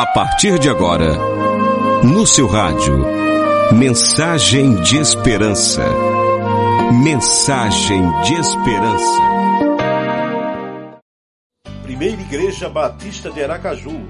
A 0.00 0.06
partir 0.06 0.58
de 0.58 0.70
agora, 0.70 1.12
no 2.02 2.26
seu 2.26 2.46
rádio, 2.46 3.04
mensagem 3.74 4.76
de 4.76 4.96
esperança. 4.96 5.84
Mensagem 7.04 8.00
de 8.22 8.32
esperança. 8.32 9.20
Primeira 11.82 12.18
Igreja 12.18 12.70
Batista 12.70 13.30
de 13.30 13.44
Aracaju, 13.44 14.08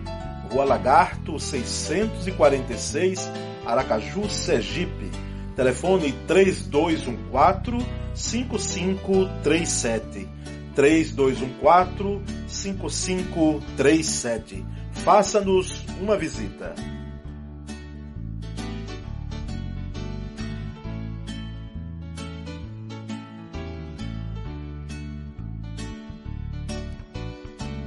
Rua 0.53 0.65
Lagarto 0.65 1.41
646, 1.41 3.29
Aracaju, 3.67 4.31
Sergipe. 4.31 5.11
Telefone 5.57 6.13
3214 6.29 7.85
5537. 8.15 10.29
3214 10.73 12.23
5537. 12.47 14.65
Faça-nos 14.93 15.80
uma 16.01 16.17
visita. 16.17 16.75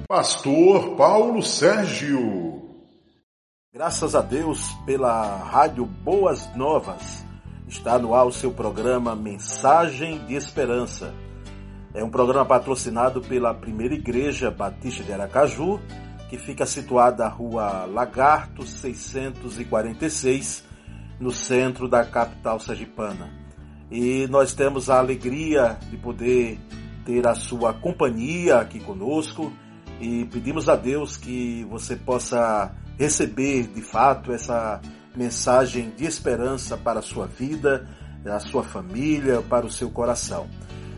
Pastor 0.08 0.96
Paulo 0.96 1.42
Sérgio. 1.42 2.62
Graças 3.74 4.14
a 4.14 4.22
Deus 4.22 4.72
pela 4.86 5.38
Rádio 5.38 5.86
Boas 5.86 6.56
Novas. 6.56 7.26
Está 7.68 7.98
no 7.98 8.14
ar 8.14 8.28
o 8.28 8.32
seu 8.32 8.52
programa 8.52 9.16
Mensagem 9.16 10.24
de 10.28 10.36
Esperança. 10.36 11.12
É 11.96 12.04
um 12.04 12.10
programa 12.12 12.46
patrocinado 12.46 13.22
pela 13.22 13.56
Primeira 13.56 13.96
Igreja 13.96 14.52
Batista 14.52 15.04
de 15.04 15.12
Aracaju, 15.12 15.80
que 16.34 16.40
fica 16.40 16.66
situada 16.66 17.26
na 17.26 17.30
rua 17.30 17.86
Lagarto 17.86 18.66
646, 18.66 20.64
no 21.20 21.30
centro 21.30 21.88
da 21.88 22.04
capital 22.04 22.60
sergipana. 22.60 23.30
E 23.92 24.26
nós 24.32 24.56
temos 24.56 24.90
a 24.90 24.98
alegria 24.98 25.78
de 25.92 25.98
poder 25.98 26.58
ter 27.06 27.28
a 27.28 27.36
sua 27.36 27.72
companhia 27.72 28.58
aqui 28.58 28.80
conosco 28.80 29.54
e 30.02 30.26
pedimos 30.26 30.68
a 30.68 30.76
Deus 30.76 31.18
que 31.18 31.68
você 31.70 31.96
possa 31.96 32.74
receber 32.98 33.68
de 33.68 33.84
fato 33.84 34.32
essa 34.32 34.82
mensagem 35.16 35.92
de 35.92 36.06
esperança 36.06 36.76
para 36.76 36.98
a 36.98 37.04
sua 37.04 37.28
vida, 37.28 37.88
a 38.26 38.40
sua 38.40 38.64
família, 38.64 39.40
para 39.44 39.68
o 39.68 39.72
seu 39.72 39.92
coração. 39.92 40.50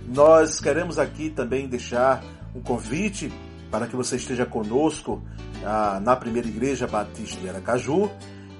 Nós 0.07 0.61
queremos 0.61 0.97
aqui 0.97 1.29
também 1.29 1.67
deixar 1.67 2.23
um 2.55 2.61
convite 2.61 3.29
para 3.69 3.87
que 3.87 3.95
você 3.95 4.15
esteja 4.15 4.45
conosco 4.45 5.21
ah, 5.63 5.99
na 6.01 6.15
primeira 6.15 6.47
igreja 6.47 6.87
Batista 6.87 7.39
de 7.39 7.49
Aracaju 7.49 8.09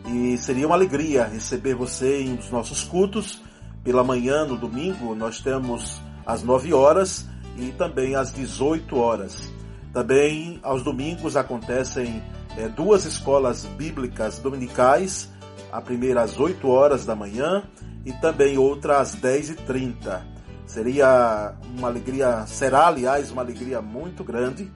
e 0.08 0.38
seria 0.38 0.67
uma 0.67 0.75
alegria 0.75 1.25
receber 1.25 1.73
você 1.73 2.22
em 2.22 2.34
um 2.34 2.36
dos 2.36 2.52
nossos 2.52 2.84
cultos. 2.84 3.42
Pela 3.84 4.03
manhã, 4.03 4.45
no 4.45 4.58
domingo, 4.58 5.16
nós 5.16 5.39
temos 5.39 6.02
às 6.25 6.44
9 6.44 6.73
horas 6.73 7.28
e 7.58 7.72
também 7.72 8.16
às 8.16 8.34
18 8.34 8.97
horas. 8.97 9.52
Também 9.94 10.59
aos 10.62 10.84
domingos 10.84 11.38
acontecem 11.38 12.22
é, 12.58 12.67
duas 12.67 13.06
escolas 13.06 13.66
bíblicas 13.66 14.40
dominicais, 14.40 15.31
a 15.72 15.81
primeira 15.81 16.22
às 16.22 16.40
8 16.40 16.67
horas 16.67 17.06
da 17.06 17.16
manhã 17.16 17.64
e 18.06 18.12
também 18.14 18.58
outra 18.58 19.00
às 19.00 19.16
10h30. 19.16 20.22
Seria 20.66 21.53
uma 21.78 21.88
alegria, 21.88 22.45
será 22.47 22.88
aliás 22.88 23.31
uma 23.31 23.42
alegria 23.42 23.81
muito 23.81 24.23
grande 24.23 24.72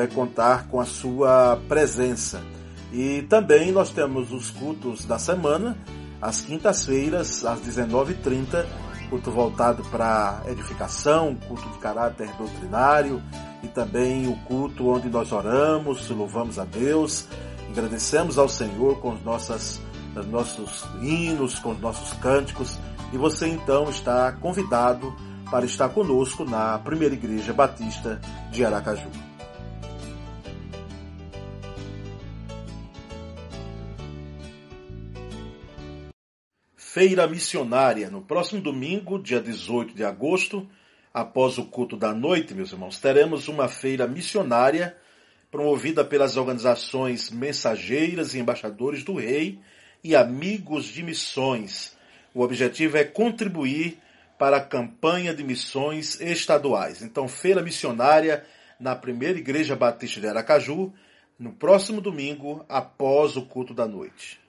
é 0.00 0.06
contar 0.06 0.68
com 0.68 0.80
a 0.80 0.84
sua 0.84 1.60
presença. 1.68 2.42
E 2.92 3.22
também 3.22 3.72
nós 3.72 3.90
temos 3.90 4.32
os 4.32 4.50
cultos 4.50 5.04
da 5.04 5.18
semana, 5.18 5.76
às 6.20 6.42
quintas-feiras, 6.42 7.44
às 7.44 7.60
19h30, 7.60 8.66
culto 9.08 9.30
voltado 9.30 9.82
para 9.84 10.42
edificação, 10.46 11.36
culto 11.46 11.68
de 11.68 11.78
caráter 11.78 12.30
doutrinário 12.38 13.22
e 13.62 13.68
também 13.68 14.26
o 14.26 14.36
culto 14.44 14.88
onde 14.88 15.08
nós 15.08 15.32
oramos, 15.32 16.08
louvamos 16.08 16.58
a 16.58 16.64
Deus, 16.64 17.26
agradecemos 17.70 18.38
ao 18.38 18.48
Senhor 18.48 18.98
com 19.00 19.10
os 19.12 19.22
nossas, 19.22 19.82
os 20.16 20.26
nossos 20.26 20.86
hinos, 21.02 21.58
com 21.58 21.72
os 21.72 21.80
nossos 21.80 22.14
cânticos. 22.14 22.78
E 23.12 23.18
você 23.18 23.48
então 23.48 23.90
está 23.90 24.32
convidado 24.32 25.14
para 25.50 25.66
estar 25.66 25.90
conosco 25.90 26.44
na 26.44 26.78
Primeira 26.78 27.14
Igreja 27.14 27.52
Batista 27.52 28.18
de 28.50 28.64
Aracaju. 28.64 29.31
Feira 36.92 37.26
Missionária, 37.26 38.10
no 38.10 38.20
próximo 38.20 38.60
domingo, 38.60 39.18
dia 39.18 39.40
18 39.40 39.94
de 39.94 40.04
agosto, 40.04 40.68
após 41.10 41.56
o 41.56 41.64
culto 41.64 41.96
da 41.96 42.12
noite, 42.12 42.52
meus 42.52 42.70
irmãos, 42.70 43.00
teremos 43.00 43.48
uma 43.48 43.66
feira 43.66 44.06
missionária 44.06 44.94
promovida 45.50 46.04
pelas 46.04 46.36
organizações 46.36 47.30
Mensageiras 47.30 48.34
e 48.34 48.40
Embaixadores 48.40 49.02
do 49.02 49.14
Rei 49.14 49.58
e 50.04 50.14
Amigos 50.14 50.84
de 50.84 51.02
Missões. 51.02 51.96
O 52.34 52.42
objetivo 52.42 52.98
é 52.98 53.04
contribuir 53.04 53.96
para 54.38 54.58
a 54.58 54.62
campanha 54.62 55.32
de 55.32 55.42
missões 55.42 56.20
estaduais. 56.20 57.00
Então, 57.00 57.26
feira 57.26 57.62
missionária 57.62 58.44
na 58.78 58.94
primeira 58.94 59.38
Igreja 59.38 59.74
Batista 59.74 60.20
de 60.20 60.28
Aracaju, 60.28 60.92
no 61.38 61.54
próximo 61.54 62.02
domingo, 62.02 62.66
após 62.68 63.34
o 63.34 63.46
culto 63.46 63.72
da 63.72 63.88
noite. 63.88 64.41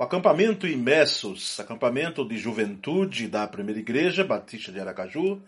O 0.00 0.04
acampamento 0.04 0.64
Imersos, 0.64 1.58
acampamento 1.58 2.24
de 2.24 2.38
juventude 2.38 3.26
da 3.26 3.48
Primeira 3.48 3.80
Igreja 3.80 4.22
Batista 4.22 4.70
de 4.70 4.78
Aracaju, 4.78 5.42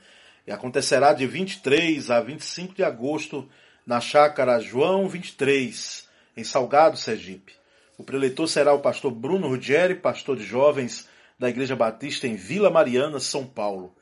acontecerá 0.50 1.12
de 1.12 1.24
23 1.24 2.10
a 2.10 2.20
25 2.20 2.74
de 2.74 2.82
agosto 2.82 3.48
na 3.86 4.00
chácara 4.00 4.58
João 4.58 5.08
23, 5.08 6.08
em 6.36 6.42
Salgado, 6.42 6.96
Sergipe. 6.96 7.52
O 7.96 8.02
preletor 8.02 8.48
será 8.48 8.74
o 8.74 8.80
pastor 8.80 9.12
Bruno 9.12 9.46
Ruggeri, 9.46 9.94
pastor 9.94 10.36
de 10.36 10.42
jovens 10.42 11.08
da 11.38 11.48
Igreja 11.48 11.76
Batista 11.76 12.26
em 12.26 12.34
Vila 12.34 12.70
Mariana, 12.70 13.20
São 13.20 13.46
Paulo. 13.46 13.94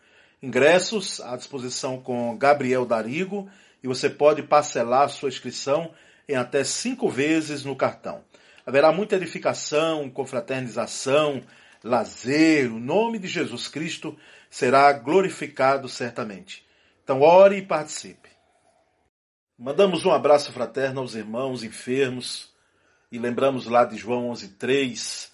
Ingressos 0.43 1.21
à 1.21 1.37
disposição 1.37 2.01
com 2.01 2.35
Gabriel 2.39 2.87
Darigo 2.87 3.51
e 3.83 3.87
você 3.87 4.09
pode 4.09 4.43
parcelar 4.43 5.11
sua 5.11 5.29
inscrição 5.29 5.91
em 6.27 6.37
até 6.37 6.65
cinco 6.65 7.07
vezes 7.11 7.67
no 7.67 7.77
cartão. 7.77 8.23
Haverá 8.69 8.93
muita 8.93 9.17
edificação, 9.17 10.11
confraternização, 10.11 11.43
lazer, 11.83 12.71
o 12.71 12.79
nome 12.79 13.19
de 13.19 13.27
Jesus 13.27 13.67
Cristo 13.67 14.15
será 14.51 14.93
glorificado 14.93 15.89
certamente. 15.89 16.67
Então, 17.03 17.23
ore 17.23 17.57
e 17.57 17.63
participe. 17.63 18.29
Mandamos 19.59 20.05
um 20.05 20.13
abraço 20.13 20.53
fraterno 20.53 21.01
aos 21.01 21.15
irmãos 21.15 21.65
enfermos 21.65 22.53
e 23.11 23.19
lembramos 23.19 23.65
lá 23.65 23.87
de 23.87 23.97
João 23.97 24.29
11:3, 24.29 25.31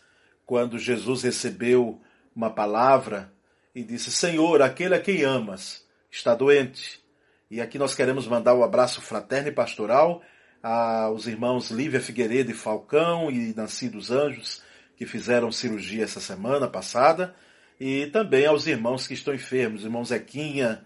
quando 0.46 0.78
Jesus 0.78 1.24
recebeu 1.24 2.00
uma 2.36 2.50
palavra 2.50 3.32
e 3.74 3.82
disse: 3.82 4.12
Senhor, 4.12 4.62
aquele 4.62 4.94
a 4.94 5.00
quem 5.00 5.24
amas 5.24 5.84
está 6.08 6.36
doente. 6.36 7.02
E 7.50 7.60
aqui 7.60 7.80
nós 7.80 7.96
queremos 7.96 8.28
mandar 8.28 8.54
o 8.54 8.60
um 8.60 8.62
abraço 8.62 9.00
fraterno 9.00 9.48
e 9.48 9.52
pastoral 9.52 10.22
aos 10.64 11.26
irmãos 11.26 11.70
Lívia 11.70 12.00
Figueiredo 12.00 12.50
e 12.50 12.54
Falcão 12.54 13.30
e 13.30 13.52
Nancy 13.54 13.86
dos 13.86 14.10
Anjos, 14.10 14.62
que 14.96 15.04
fizeram 15.04 15.52
cirurgia 15.52 16.04
essa 16.04 16.20
semana 16.20 16.66
passada, 16.66 17.34
e 17.78 18.06
também 18.06 18.46
aos 18.46 18.66
irmãos 18.66 19.06
que 19.06 19.12
estão 19.12 19.34
enfermos, 19.34 19.84
irmão 19.84 20.02
Zequinha, 20.02 20.82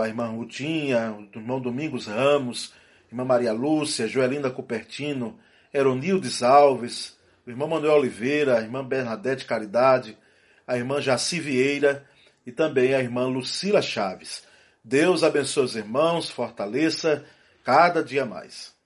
a 0.00 0.06
irmã 0.06 0.26
Rutinha, 0.28 1.12
o 1.12 1.36
irmão 1.36 1.60
Domingos 1.60 2.06
Ramos, 2.06 2.72
irmã 3.10 3.24
Maria 3.24 3.52
Lúcia, 3.52 4.06
Joelina 4.06 4.48
Cupertino, 4.48 5.36
Eronildes 5.74 6.40
Alves, 6.40 7.18
o 7.44 7.50
irmão 7.50 7.66
Manuel 7.66 7.94
Oliveira, 7.94 8.58
a 8.58 8.60
irmã 8.60 8.84
Bernadette 8.84 9.44
Caridade, 9.44 10.16
a 10.64 10.76
irmã 10.76 11.00
Jaci 11.00 11.40
Vieira 11.40 12.06
e 12.46 12.52
também 12.52 12.94
a 12.94 13.00
irmã 13.00 13.26
Lucila 13.26 13.82
Chaves. 13.82 14.44
Deus 14.84 15.24
abençoe 15.24 15.64
os 15.64 15.74
irmãos, 15.74 16.30
fortaleça 16.30 17.24
cada 17.64 18.04
dia 18.04 18.24
mais. 18.24 18.78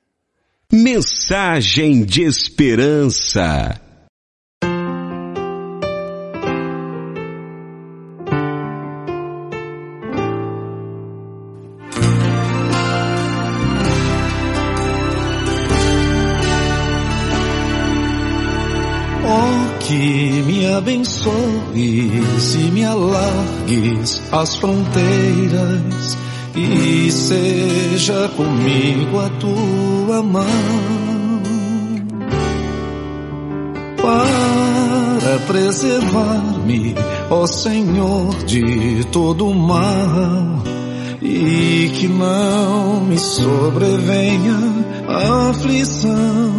Mensagem 0.77 2.05
de 2.05 2.23
esperança. 2.23 3.81
Oh, 19.25 19.79
que 19.79 19.95
me 20.43 20.67
abençoes 20.73 21.35
e 22.57 22.59
me 22.73 22.85
alargues 22.85 24.21
as 24.33 24.57
fronteiras 24.57 26.19
e 26.57 27.13
seja 27.13 28.29
comigo 28.31 29.21
a 29.21 29.29
tua 29.39 29.94
tua 30.05 30.23
mão 30.23 30.45
para 33.97 35.39
preservar-me, 35.47 36.95
ó 37.31 37.47
Senhor, 37.47 38.35
de 38.45 39.05
todo 39.11 39.53
mal 39.55 40.63
e 41.23 41.91
que 41.95 42.09
não 42.09 43.01
me 43.01 43.19
sobrevenha 43.19 44.59
a 45.09 45.51
aflição. 45.51 46.53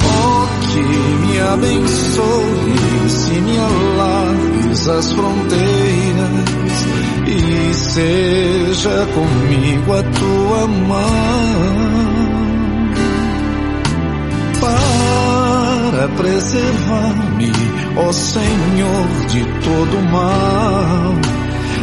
ó 0.00 0.46
que 0.72 0.80
me 0.80 1.40
abençoe 1.40 3.08
se 3.08 3.32
me 3.32 3.58
alargues 3.58 4.88
as 4.88 5.12
fronteiras 5.12 6.61
e 7.44 7.74
seja 7.74 9.06
comigo 9.14 9.92
a 9.92 10.02
tua 10.02 10.68
mão 10.68 12.12
para 14.60 16.08
preservar-me, 16.16 17.52
ó 17.96 18.12
Senhor, 18.12 19.06
de 19.28 19.44
todo 19.64 20.02
mal 20.10 21.14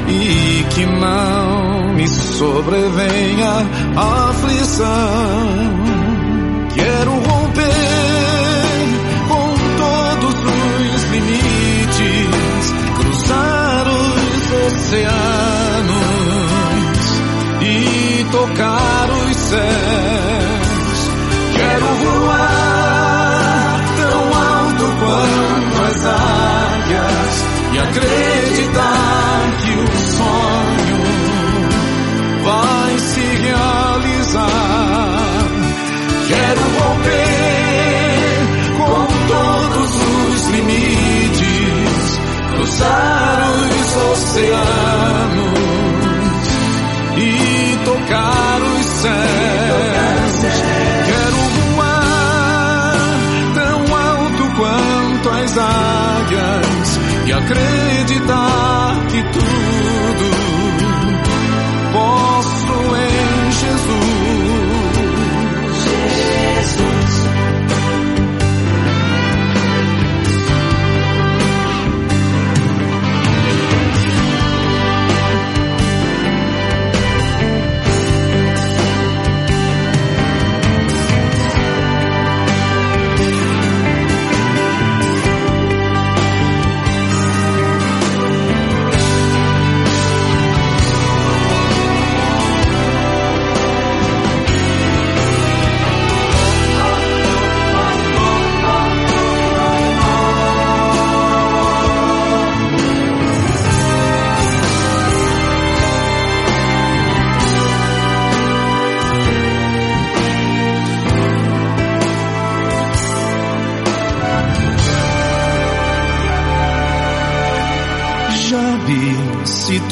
e 0.08 0.66
que 0.74 0.86
não 0.86 1.94
me 1.94 2.08
sobrevenha 2.08 3.68
a 3.96 4.30
aflição. 4.30 4.88
Quero 6.74 7.12
romper 7.12 7.70
com 9.28 9.54
todos 9.78 10.36
os 10.96 11.04
limites, 11.12 12.74
cruzar 12.98 13.86
os 13.88 14.74
oceanos 14.74 15.39
tocar 18.40 19.10
os 19.10 19.36
céus. 19.36 21.00
Quero 21.56 21.88
voar 22.04 23.80
tão 23.98 24.22
alto 24.34 24.86
quanto 25.00 25.78
as 25.90 26.00
águias 26.06 27.34
e 27.74 27.76
acreditar 27.80 29.40
que 29.62 29.72
o 29.72 29.88
sonho 30.18 31.00
vai 32.44 32.94
se 33.00 33.26
realizar. 33.46 34.48
Quero 36.30 36.64
romper 36.80 38.40
com 38.78 39.00
todos 39.28 39.92
os 39.96 40.48
limites, 40.50 42.08
cruzar 42.54 43.40
os 43.52 43.90
oceanos 44.12 45.69
águias 57.40 57.99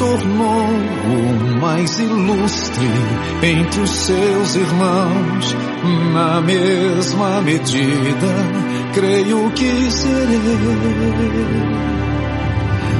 tornou 0.08 0.64
o 0.64 1.60
mais 1.60 1.98
ilustre 1.98 2.86
entre 3.42 3.80
os 3.80 3.90
seus 3.90 4.54
irmãos. 4.56 5.56
Na 6.14 6.40
mesma 6.40 7.42
medida, 7.42 8.32
creio 8.94 9.50
que 9.50 9.90
serei. 9.90 10.38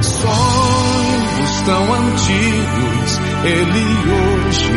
Sonhos 0.02 1.60
tão 1.64 1.94
antigos, 1.94 3.20
ele 3.44 3.86
hoje 4.12 4.72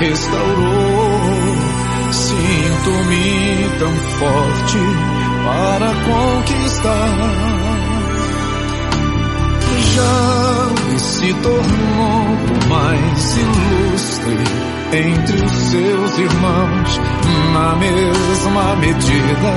restaurou. 0.00 1.32
Sinto-me 2.12 3.78
tão 3.78 3.94
forte 4.18 4.78
para 5.44 5.92
conquistar 6.04 7.61
já 9.82 10.98
se 10.98 11.34
tornou 11.34 12.22
o 12.54 12.68
mais 12.68 13.36
ilustre 13.36 14.72
entre 14.92 15.44
os 15.44 15.52
seus 15.52 16.18
irmãos. 16.18 17.00
Na 17.54 17.76
mesma 17.76 18.76
medida, 18.76 19.54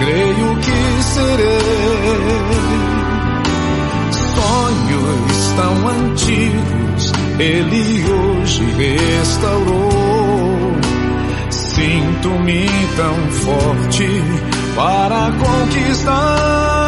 creio 0.00 0.56
que 0.56 1.02
serei. 1.02 1.58
Sonhos 4.34 5.52
tão 5.56 5.88
antigos, 5.88 7.12
ele 7.38 8.04
hoje 8.10 8.64
restaurou. 8.76 9.98
Sinto-me 11.50 12.66
tão 12.96 13.14
forte 13.30 14.08
para 14.74 15.30
conquistar. 15.32 16.87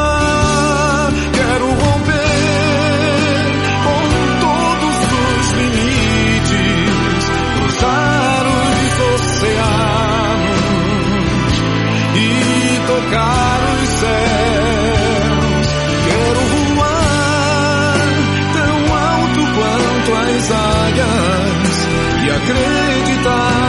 Acreditar 22.51 23.60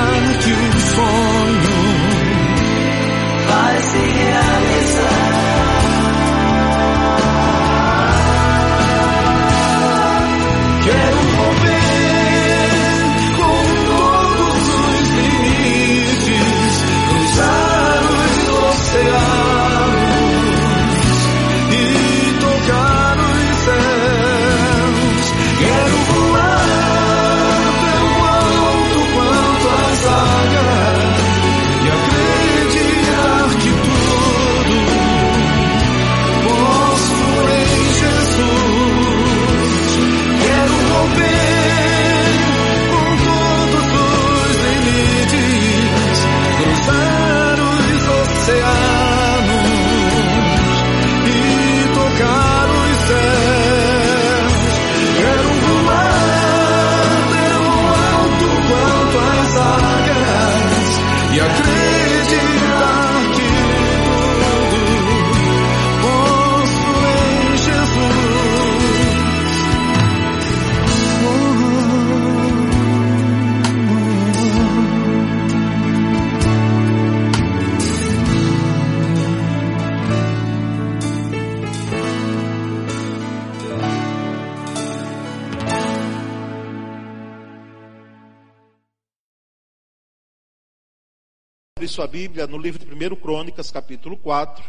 abrir 91.82 91.88
sua 91.88 92.06
Bíblia 92.06 92.46
no 92.46 92.60
livro 92.60 92.86
de 92.86 92.94
1 92.94 93.16
Crônicas, 93.16 93.72
capítulo 93.72 94.16
4, 94.16 94.64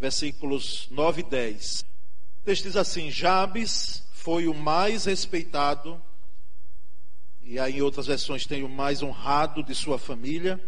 versículos 0.00 0.88
9 0.90 1.20
e 1.20 1.24
10. 1.24 1.80
O 2.40 2.44
texto 2.46 2.62
diz 2.62 2.76
assim: 2.76 3.10
Jabes 3.10 4.02
foi 4.14 4.48
o 4.48 4.54
mais 4.54 5.04
respeitado, 5.04 6.00
e 7.42 7.58
aí 7.58 7.76
em 7.76 7.82
outras 7.82 8.06
versões 8.06 8.46
tem 8.46 8.62
o 8.62 8.70
mais 8.70 9.02
honrado 9.02 9.62
de 9.62 9.74
sua 9.74 9.98
família. 9.98 10.58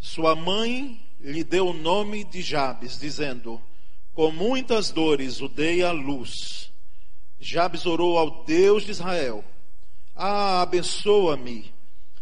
Sua 0.00 0.34
mãe 0.34 0.98
lhe 1.20 1.44
deu 1.44 1.68
o 1.68 1.74
nome 1.74 2.24
de 2.24 2.40
Jabes, 2.40 2.98
dizendo: 2.98 3.60
Com 4.14 4.32
muitas 4.32 4.90
dores 4.90 5.42
o 5.42 5.48
dei 5.48 5.82
à 5.82 5.92
luz. 5.92 6.72
Jabes 7.38 7.84
orou 7.84 8.16
ao 8.16 8.44
Deus 8.44 8.84
de 8.84 8.92
Israel: 8.92 9.44
Ah, 10.14 10.62
abençoa-me 10.62 11.70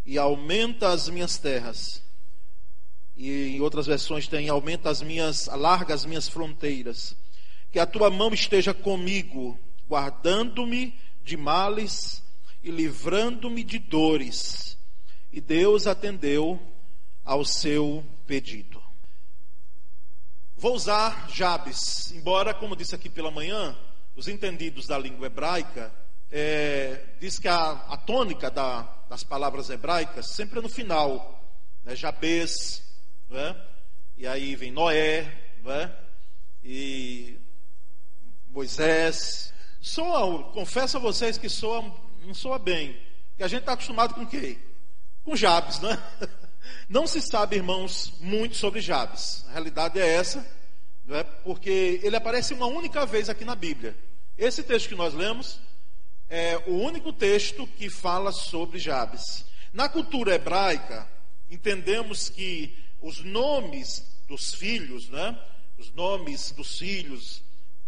e 0.05 0.19
aumenta 0.19 0.89
as 0.89 1.09
minhas 1.09 1.39
terras. 1.39 2.04
E 3.17 3.57
em 3.57 3.61
outras 3.61 3.87
versões 3.87 4.27
tem 4.27 4.49
aumenta 4.49 4.91
as 4.91 5.01
minhas, 5.01 5.49
alarga 5.49 5.95
as 5.95 6.05
minhas 6.05 6.29
fronteiras. 6.29 7.17
Que 7.71 7.79
a 7.79 7.87
tua 7.87 8.11
mão 8.11 8.33
esteja 8.33 8.75
comigo, 8.75 9.59
guardando-me 9.89 10.99
de 11.23 11.37
males 11.37 12.23
e 12.63 12.71
livrando-me 12.71 13.63
de 13.63 13.79
dores. 13.79 14.77
E 15.33 15.41
Deus 15.41 15.87
atendeu 15.87 16.61
ao 17.25 17.45
seu 17.45 18.05
pedido. 18.27 18.83
Vou 20.57 20.75
usar 20.75 21.29
Jabes, 21.31 22.13
embora, 22.13 22.55
como 22.55 22.77
disse 22.77 22.95
aqui 22.95 23.09
pela 23.09 23.31
manhã, 23.31 23.77
os 24.17 24.29
entendidos 24.29 24.87
da 24.87 24.97
língua 24.97 25.27
hebraica 25.27 25.93
é, 26.31 27.05
diz 27.21 27.39
que 27.39 27.49
a, 27.49 27.73
a 27.89 27.97
tônica 27.97 28.51
da, 28.51 28.83
das 29.09 29.23
palavras 29.23 29.71
hebraicas 29.71 30.31
sempre 30.31 30.59
é 30.59 30.63
no 30.63 30.69
final, 30.69 31.43
né? 31.85 31.95
Jabes, 31.95 32.83
né? 33.29 33.57
e 34.17 34.27
aí 34.27 34.55
vem 34.55 34.71
Noé, 34.71 35.23
né? 35.63 35.93
e 36.63 37.39
Moisés. 38.49 39.53
Soa, 39.81 40.45
confesso 40.53 40.97
a 40.97 41.01
vocês 41.01 41.37
que 41.37 41.49
soa, 41.49 41.83
não 42.25 42.33
soa 42.33 42.59
bem, 42.59 42.97
que 43.37 43.43
a 43.43 43.49
gente 43.49 43.61
está 43.61 43.73
acostumado 43.73 44.15
com 44.15 44.27
quê? 44.27 44.59
Com 45.23 45.37
Jabes, 45.37 45.81
né? 45.81 46.03
Não 46.89 47.07
se 47.07 47.21
sabe, 47.21 47.57
irmãos, 47.57 48.15
muito 48.21 48.57
sobre 48.57 48.81
Jabes. 48.81 49.45
A 49.49 49.53
realidade 49.53 49.99
é 49.99 50.07
essa, 50.07 50.47
né? 51.05 51.23
porque 51.43 52.01
ele 52.03 52.17
aparece 52.17 52.55
uma 52.55 52.67
única 52.67 53.05
vez 53.05 53.29
aqui 53.29 53.45
na 53.45 53.55
Bíblia. 53.55 53.97
Esse 54.37 54.63
texto 54.63 54.89
que 54.89 54.95
nós 54.95 55.13
lemos 55.13 55.61
é 56.29 56.57
o 56.67 56.73
único 56.73 57.13
texto 57.13 57.67
que 57.67 57.91
fala 57.91 58.33
sobre 58.33 58.79
Jabes. 58.79 59.45
Na 59.73 59.89
cultura 59.89 60.35
hebraica, 60.35 61.09
entendemos 61.51 62.29
que 62.29 62.84
os 63.05 63.23
nomes 63.23 64.03
dos 64.27 64.55
filhos, 64.55 65.11
né? 65.11 65.39
Os 65.77 65.93
nomes 65.93 66.53
dos 66.53 66.79
filhos, 66.79 67.43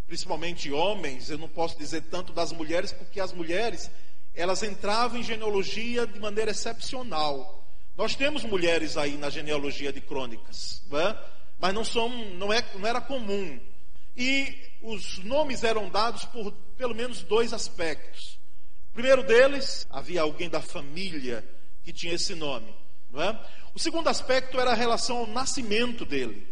principalmente 0.06 0.70
homens, 0.70 1.30
eu 1.30 1.38
não 1.38 1.48
posso 1.48 1.78
dizer 1.78 2.02
tanto 2.02 2.34
das 2.34 2.52
mulheres, 2.52 2.92
porque 2.92 3.18
as 3.18 3.32
mulheres, 3.32 3.90
elas 4.34 4.62
entravam 4.62 5.18
em 5.18 5.22
genealogia 5.22 6.06
de 6.06 6.20
maneira 6.20 6.50
excepcional. 6.50 7.66
Nós 7.96 8.14
temos 8.14 8.44
mulheres 8.44 8.98
aí 8.98 9.16
na 9.16 9.30
genealogia 9.30 9.90
de 9.90 10.02
crônicas, 10.02 10.82
né? 10.90 11.18
mas 11.58 11.72
não, 11.72 11.82
são, 11.84 12.10
não, 12.34 12.52
é, 12.52 12.62
não 12.74 12.86
era 12.86 13.00
comum. 13.00 13.58
E 14.14 14.54
os 14.82 15.18
nomes 15.24 15.64
eram 15.64 15.88
dados 15.88 16.26
por 16.26 16.52
pelo 16.76 16.94
menos 16.94 17.22
dois 17.22 17.54
aspectos. 17.54 18.38
Primeiro 18.92 19.22
deles, 19.22 19.86
havia 19.88 20.20
alguém 20.20 20.50
da 20.50 20.60
família 20.60 21.42
que 21.82 21.92
tinha 21.92 22.12
esse 22.12 22.34
nome. 22.34 22.74
É? 23.14 23.38
O 23.74 23.78
segundo 23.78 24.08
aspecto 24.08 24.58
era 24.58 24.72
a 24.72 24.74
relação 24.74 25.18
ao 25.18 25.26
nascimento 25.26 26.04
dele. 26.04 26.46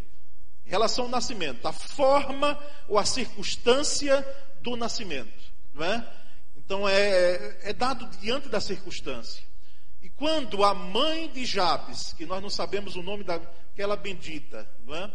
Relação 0.64 1.04
ao 1.04 1.10
nascimento, 1.10 1.66
a 1.66 1.72
forma 1.72 2.58
ou 2.88 2.98
a 2.98 3.04
circunstância 3.04 4.26
do 4.62 4.76
nascimento. 4.76 5.52
É? 5.78 6.02
Então 6.56 6.88
é, 6.88 7.58
é 7.62 7.72
dado 7.72 8.06
diante 8.18 8.48
da 8.48 8.60
circunstância. 8.60 9.44
E 10.02 10.08
quando 10.08 10.62
a 10.64 10.74
mãe 10.74 11.28
de 11.30 11.44
Jabes, 11.44 12.12
que 12.12 12.26
nós 12.26 12.42
não 12.42 12.50
sabemos 12.50 12.94
o 12.96 13.02
nome 13.02 13.24
daquela 13.24 13.96
bendita, 13.96 14.68
é? 14.88 15.10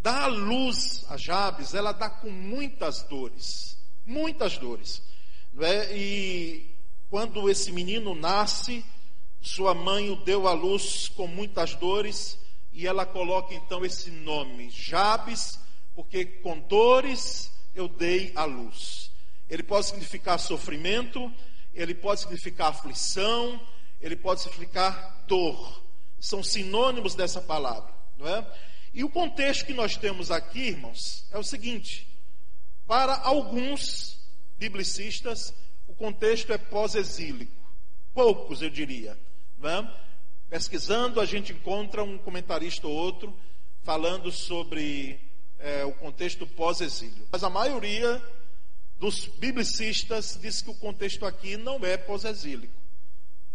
dá 0.00 0.24
a 0.24 0.26
luz 0.28 1.04
a 1.08 1.16
Jabes, 1.16 1.74
ela 1.74 1.92
dá 1.92 2.08
com 2.08 2.30
muitas 2.30 3.02
dores, 3.02 3.76
muitas 4.06 4.56
dores. 4.56 5.02
É? 5.60 5.96
E 5.96 6.74
quando 7.08 7.50
esse 7.50 7.72
menino 7.72 8.14
nasce, 8.14 8.84
sua 9.40 9.74
mãe 9.74 10.10
o 10.10 10.16
deu 10.16 10.46
à 10.46 10.52
luz 10.52 11.08
com 11.08 11.26
muitas 11.26 11.74
dores, 11.74 12.38
e 12.72 12.86
ela 12.86 13.06
coloca 13.06 13.54
então 13.54 13.84
esse 13.84 14.10
nome, 14.10 14.70
Jabes, 14.70 15.58
porque 15.94 16.24
com 16.24 16.58
dores 16.60 17.50
eu 17.74 17.88
dei 17.88 18.32
à 18.34 18.44
luz. 18.44 19.10
Ele 19.48 19.62
pode 19.62 19.86
significar 19.86 20.38
sofrimento, 20.38 21.32
ele 21.74 21.94
pode 21.94 22.20
significar 22.20 22.68
aflição, 22.68 23.60
ele 24.00 24.16
pode 24.16 24.42
significar 24.42 25.24
dor. 25.26 25.82
São 26.20 26.42
sinônimos 26.42 27.14
dessa 27.14 27.40
palavra, 27.40 27.92
não 28.18 28.28
é? 28.28 28.46
E 28.92 29.04
o 29.04 29.10
contexto 29.10 29.66
que 29.66 29.72
nós 29.72 29.96
temos 29.96 30.30
aqui, 30.30 30.60
irmãos, 30.60 31.26
é 31.30 31.38
o 31.38 31.44
seguinte: 31.44 32.06
para 32.86 33.16
alguns 33.20 34.18
biblicistas, 34.58 35.54
o 35.86 35.94
contexto 35.94 36.52
é 36.52 36.58
pós-exílico. 36.58 37.60
Poucos, 38.12 38.60
eu 38.62 38.68
diria. 38.68 39.18
É? 39.62 39.86
Pesquisando, 40.48 41.20
a 41.20 41.26
gente 41.26 41.52
encontra 41.52 42.02
um 42.02 42.18
comentarista 42.18 42.86
ou 42.86 42.94
outro 42.94 43.36
falando 43.82 44.32
sobre 44.32 45.20
é, 45.58 45.84
o 45.84 45.92
contexto 45.92 46.46
pós-exílio. 46.46 47.26
Mas 47.30 47.44
a 47.44 47.50
maioria 47.50 48.22
dos 48.98 49.26
biblicistas 49.26 50.38
diz 50.40 50.60
que 50.60 50.70
o 50.70 50.74
contexto 50.74 51.24
aqui 51.24 51.56
não 51.56 51.78
é 51.84 51.96
pós-exílico. 51.96 52.74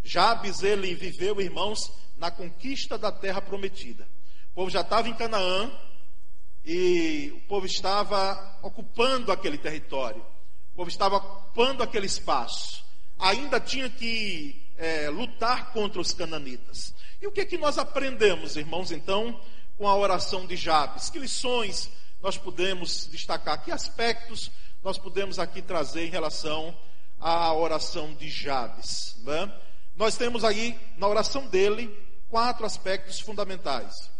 Jabes, 0.03 0.63
ele 0.63 0.93
viveu, 0.95 1.41
irmãos, 1.41 1.91
na 2.17 2.31
conquista 2.31 2.97
da 2.97 3.11
terra 3.11 3.41
prometida. 3.41 4.07
O 4.51 4.55
povo 4.55 4.69
já 4.69 4.81
estava 4.81 5.09
em 5.09 5.13
Canaã 5.13 5.71
e 6.63 7.33
o 7.35 7.47
povo 7.47 7.65
estava 7.65 8.57
ocupando 8.61 9.31
aquele 9.31 9.57
território. 9.57 10.21
O 10.73 10.77
povo 10.77 10.89
estava 10.89 11.17
ocupando 11.17 11.83
aquele 11.83 12.05
espaço. 12.05 12.85
Ainda 13.19 13.59
tinha 13.59 13.89
que 13.89 14.64
é, 14.77 15.09
lutar 15.09 15.71
contra 15.71 15.99
os 15.99 16.13
cananitas. 16.13 16.93
E 17.21 17.27
o 17.27 17.31
que 17.31 17.41
é 17.41 17.45
que 17.45 17.57
nós 17.57 17.77
aprendemos, 17.77 18.55
irmãos, 18.55 18.91
então, 18.91 19.39
com 19.77 19.87
a 19.87 19.95
oração 19.95 20.45
de 20.45 20.55
Jabes? 20.55 21.09
Que 21.09 21.19
lições 21.19 21.89
nós 22.21 22.37
podemos 22.37 23.07
destacar? 23.07 23.63
Que 23.63 23.71
aspectos 23.71 24.51
nós 24.83 24.97
podemos 24.97 25.39
aqui 25.39 25.61
trazer 25.61 26.05
em 26.05 26.09
relação 26.09 26.77
à 27.19 27.53
oração 27.53 28.13
de 28.13 28.29
Jabes? 28.29 29.17
Né? 29.23 29.51
Nós 29.95 30.17
temos 30.17 30.43
aí, 30.43 30.77
na 30.97 31.07
oração 31.07 31.47
dele, 31.47 31.89
quatro 32.29 32.65
aspectos 32.65 33.19
fundamentais. 33.19 34.11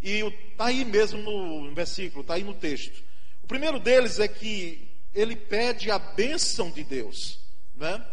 E 0.00 0.20
está 0.50 0.66
aí 0.66 0.84
mesmo 0.84 1.20
no 1.22 1.74
versículo, 1.74 2.20
está 2.20 2.34
aí 2.34 2.44
no 2.44 2.54
texto. 2.54 3.02
O 3.42 3.46
primeiro 3.46 3.80
deles 3.80 4.20
é 4.20 4.28
que 4.28 4.90
ele 5.14 5.34
pede 5.34 5.90
a 5.90 5.98
bênção 5.98 6.70
de 6.70 6.84
Deus. 6.84 7.40
Né? 7.74 8.04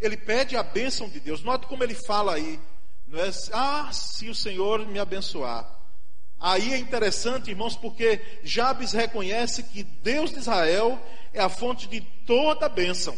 Ele 0.00 0.16
pede 0.16 0.56
a 0.56 0.62
bênção 0.62 1.08
de 1.08 1.20
Deus. 1.20 1.42
Note 1.42 1.66
como 1.66 1.82
ele 1.82 1.94
fala 1.94 2.34
aí. 2.34 2.60
Não 3.06 3.18
é? 3.20 3.30
Ah, 3.52 3.90
se 3.92 4.28
o 4.28 4.34
Senhor 4.34 4.86
me 4.86 4.98
abençoar. 4.98 5.78
Aí 6.40 6.72
é 6.72 6.78
interessante, 6.78 7.50
irmãos, 7.50 7.76
porque 7.76 8.20
Jabes 8.44 8.92
reconhece 8.92 9.64
que 9.64 9.82
Deus 9.82 10.30
de 10.30 10.38
Israel 10.38 11.00
é 11.32 11.40
a 11.40 11.48
fonte 11.48 11.88
de 11.88 12.00
toda 12.00 12.66
a 12.66 12.68
bênção. 12.68 13.16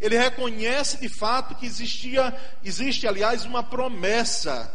Ele 0.00 0.16
reconhece 0.16 0.98
de 0.98 1.08
fato 1.08 1.54
que 1.56 1.66
existia, 1.66 2.34
existe, 2.64 3.06
aliás, 3.06 3.44
uma 3.44 3.62
promessa 3.62 4.74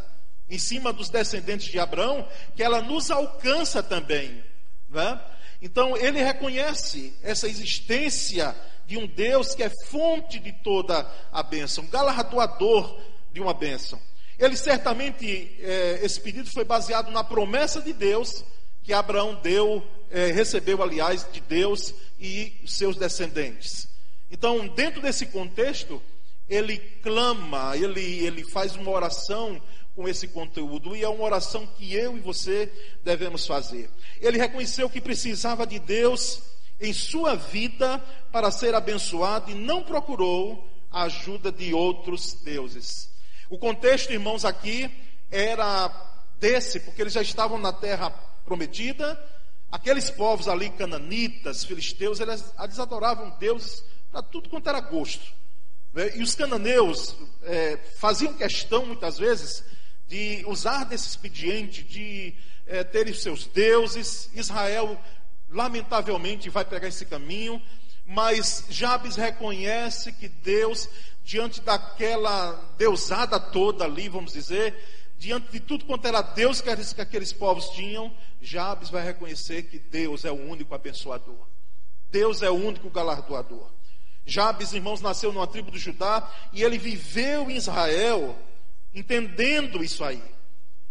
em 0.49 0.59
cima 0.59 0.93
dos 0.93 1.09
descendentes 1.09 1.71
de 1.71 1.79
Abraão, 1.79 2.27
que 2.55 2.61
ela 2.61 2.81
nos 2.81 3.09
alcança 3.09 3.81
também. 3.81 4.43
Né? 4.89 5.19
Então, 5.61 5.97
ele 5.97 6.21
reconhece 6.21 7.17
essa 7.23 7.47
existência 7.47 8.55
de 8.85 8.97
um 8.97 9.07
Deus 9.07 9.55
que 9.55 9.63
é 9.63 9.69
fonte 9.69 10.39
de 10.39 10.51
toda 10.51 11.09
a 11.31 11.41
bênção, 11.43 11.85
galardoador 11.87 12.99
de 13.31 13.41
uma 13.41 13.53
bênção. 13.53 13.99
Ele 14.37 14.57
certamente, 14.57 15.55
é, 15.59 15.99
esse 16.03 16.19
pedido 16.19 16.49
foi 16.51 16.63
baseado 16.63 17.11
na 17.11 17.23
promessa 17.23 17.81
de 17.81 17.93
Deus 17.93 18.43
que 18.83 18.91
Abraão 18.91 19.39
deu, 19.41 19.81
é, 20.11 20.27
recebeu, 20.27 20.83
aliás, 20.83 21.25
de 21.31 21.39
Deus 21.39 21.93
e 22.19 22.53
seus 22.65 22.97
descendentes. 22.97 23.87
Então, 24.29 24.67
dentro 24.67 25.01
desse 25.01 25.27
contexto, 25.27 26.01
ele 26.49 26.77
clama, 27.01 27.77
ele, 27.77 28.01
ele 28.01 28.43
faz 28.43 28.75
uma 28.75 28.91
oração 28.91 29.61
com 29.95 30.07
esse 30.07 30.27
conteúdo 30.27 30.95
e 30.95 31.03
é 31.03 31.07
uma 31.07 31.23
oração 31.23 31.67
que 31.67 31.93
eu 31.93 32.17
e 32.17 32.19
você 32.19 32.71
devemos 33.03 33.45
fazer. 33.45 33.89
Ele 34.19 34.37
reconheceu 34.37 34.89
que 34.89 34.99
precisava 34.99 35.65
de 35.65 35.79
Deus 35.79 36.41
em 36.83 36.91
sua 36.91 37.35
vida 37.35 37.97
para 38.29 38.51
ser 38.51 38.75
abençoado 38.75 39.49
e 39.49 39.55
não 39.55 39.83
procurou 39.83 40.69
a 40.91 41.03
ajuda 41.03 41.49
de 41.49 41.73
outros 41.73 42.33
deuses. 42.43 43.09
O 43.49 43.57
contexto, 43.57 44.11
irmãos, 44.11 44.43
aqui 44.43 44.91
era 45.31 45.89
desse, 46.39 46.81
porque 46.81 47.01
eles 47.01 47.13
já 47.13 47.21
estavam 47.21 47.57
na 47.57 47.71
terra 47.71 48.09
prometida. 48.43 49.17
Aqueles 49.71 50.09
povos 50.09 50.49
ali, 50.49 50.69
cananitas, 50.71 51.63
filisteus, 51.63 52.19
eles, 52.19 52.53
eles 52.61 52.79
adoravam 52.79 53.29
deuses 53.39 53.81
para 54.11 54.21
tudo 54.21 54.49
quanto 54.49 54.67
era 54.67 54.81
gosto. 54.81 55.25
Né? 55.93 56.17
E 56.17 56.21
os 56.21 56.35
cananeus 56.35 57.15
é, 57.43 57.77
faziam 57.95 58.33
questão, 58.33 58.85
muitas 58.85 59.17
vezes, 59.17 59.63
de 60.05 60.43
usar 60.47 60.83
desse 60.83 61.07
expediente, 61.07 61.81
de 61.81 62.35
é, 62.67 62.83
terem 62.83 63.13
seus 63.13 63.47
deuses. 63.47 64.29
Israel, 64.33 64.99
lamentavelmente, 65.53 66.49
vai 66.49 66.65
pegar 66.65 66.87
esse 66.87 67.05
caminho, 67.05 67.61
mas 68.05 68.65
Jabes 68.69 69.15
reconhece 69.15 70.11
que 70.11 70.27
Deus, 70.27 70.89
diante 71.23 71.61
daquela 71.61 72.53
deusada 72.77 73.39
toda 73.39 73.85
ali, 73.85 74.09
vamos 74.09 74.33
dizer, 74.33 74.75
diante 75.17 75.51
de 75.51 75.59
tudo 75.59 75.85
quanto 75.85 76.05
era 76.07 76.21
Deus 76.21 76.59
que 76.59 76.69
aqueles 76.69 77.31
povos 77.31 77.69
tinham, 77.69 78.13
Jabes 78.41 78.89
vai 78.89 79.03
reconhecer 79.03 79.63
que 79.63 79.79
Deus 79.79 80.25
é 80.25 80.31
o 80.31 80.49
único 80.49 80.75
abençoador. 80.75 81.47
Deus 82.11 82.41
é 82.41 82.49
o 82.49 82.55
único 82.55 82.89
galardoador. 82.89 83.71
Jabes, 84.25 84.73
irmãos, 84.73 85.01
nasceu 85.01 85.31
numa 85.31 85.47
tribo 85.47 85.71
do 85.71 85.77
Judá 85.77 86.29
e 86.51 86.63
ele 86.63 86.77
viveu 86.77 87.49
em 87.49 87.55
Israel 87.55 88.37
entendendo 88.93 89.83
isso 89.83 90.03
aí. 90.03 90.21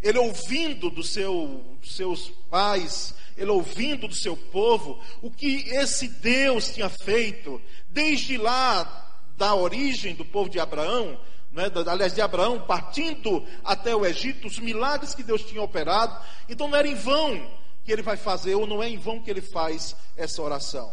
Ele 0.02 0.18
ouvindo 0.18 0.90
do 0.90 1.02
seu, 1.02 1.76
dos 1.80 1.94
seus 1.94 2.30
pais, 2.50 3.14
ele 3.36 3.50
ouvindo 3.50 4.08
do 4.08 4.14
seu 4.14 4.36
povo, 4.36 5.00
o 5.20 5.30
que 5.30 5.68
esse 5.68 6.08
Deus 6.08 6.72
tinha 6.72 6.88
feito, 6.88 7.60
desde 7.88 8.36
lá 8.36 8.98
da 9.36 9.54
origem 9.54 10.14
do 10.14 10.24
povo 10.24 10.50
de 10.50 10.58
Abraão, 10.58 11.18
né, 11.52 11.64
aliás, 11.86 12.14
de 12.14 12.20
Abraão, 12.20 12.60
partindo 12.60 13.46
até 13.62 13.94
o 13.94 14.06
Egito, 14.06 14.46
os 14.46 14.58
milagres 14.58 15.14
que 15.14 15.22
Deus 15.22 15.42
tinha 15.42 15.62
operado. 15.62 16.18
Então 16.48 16.68
não 16.68 16.78
era 16.78 16.88
em 16.88 16.94
vão 16.94 17.50
que 17.84 17.92
ele 17.92 18.02
vai 18.02 18.16
fazer, 18.16 18.54
ou 18.54 18.66
não 18.66 18.82
é 18.82 18.88
em 18.88 18.96
vão 18.96 19.20
que 19.20 19.30
ele 19.30 19.42
faz 19.42 19.94
essa 20.16 20.40
oração. 20.40 20.92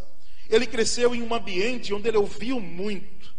Ele 0.49 0.65
cresceu 0.65 1.15
em 1.15 1.21
um 1.21 1.33
ambiente 1.33 1.93
onde 1.93 2.07
ele 2.07 2.17
ouviu 2.17 2.59
muito, 2.59 3.33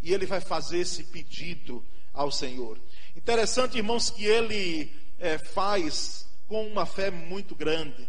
e 0.00 0.12
ele 0.12 0.24
vai 0.24 0.40
fazer 0.40 0.78
esse 0.78 1.04
pedido 1.04 1.84
ao 2.14 2.30
Senhor. 2.30 2.78
Interessante, 3.16 3.76
irmãos, 3.76 4.08
que 4.08 4.24
ele 4.24 5.01
é, 5.22 5.38
faz 5.38 6.26
com 6.48 6.66
uma 6.66 6.84
fé 6.84 7.10
muito 7.10 7.54
grande, 7.54 8.08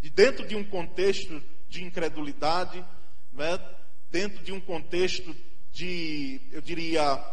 de 0.00 0.10
dentro 0.10 0.46
de 0.46 0.56
um 0.56 0.64
contexto 0.64 1.40
de 1.68 1.84
incredulidade, 1.84 2.84
né, 3.32 3.58
dentro 4.10 4.42
de 4.42 4.52
um 4.52 4.60
contexto 4.60 5.34
de, 5.72 6.40
eu 6.50 6.60
diria, 6.60 7.24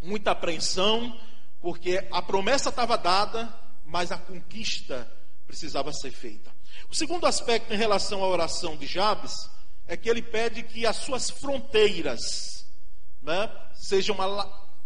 muita 0.00 0.30
apreensão, 0.30 1.20
porque 1.60 2.06
a 2.12 2.22
promessa 2.22 2.68
estava 2.68 2.96
dada, 2.96 3.52
mas 3.84 4.12
a 4.12 4.16
conquista 4.16 5.10
precisava 5.46 5.92
ser 5.92 6.12
feita. 6.12 6.54
O 6.88 6.94
segundo 6.94 7.26
aspecto 7.26 7.74
em 7.74 7.76
relação 7.76 8.22
à 8.22 8.28
oração 8.28 8.76
de 8.76 8.86
Jabes 8.86 9.50
é 9.86 9.96
que 9.96 10.08
ele 10.08 10.22
pede 10.22 10.62
que 10.62 10.86
as 10.86 10.96
suas 10.96 11.28
fronteiras 11.28 12.64
né, 13.20 13.50
sejam 13.74 14.16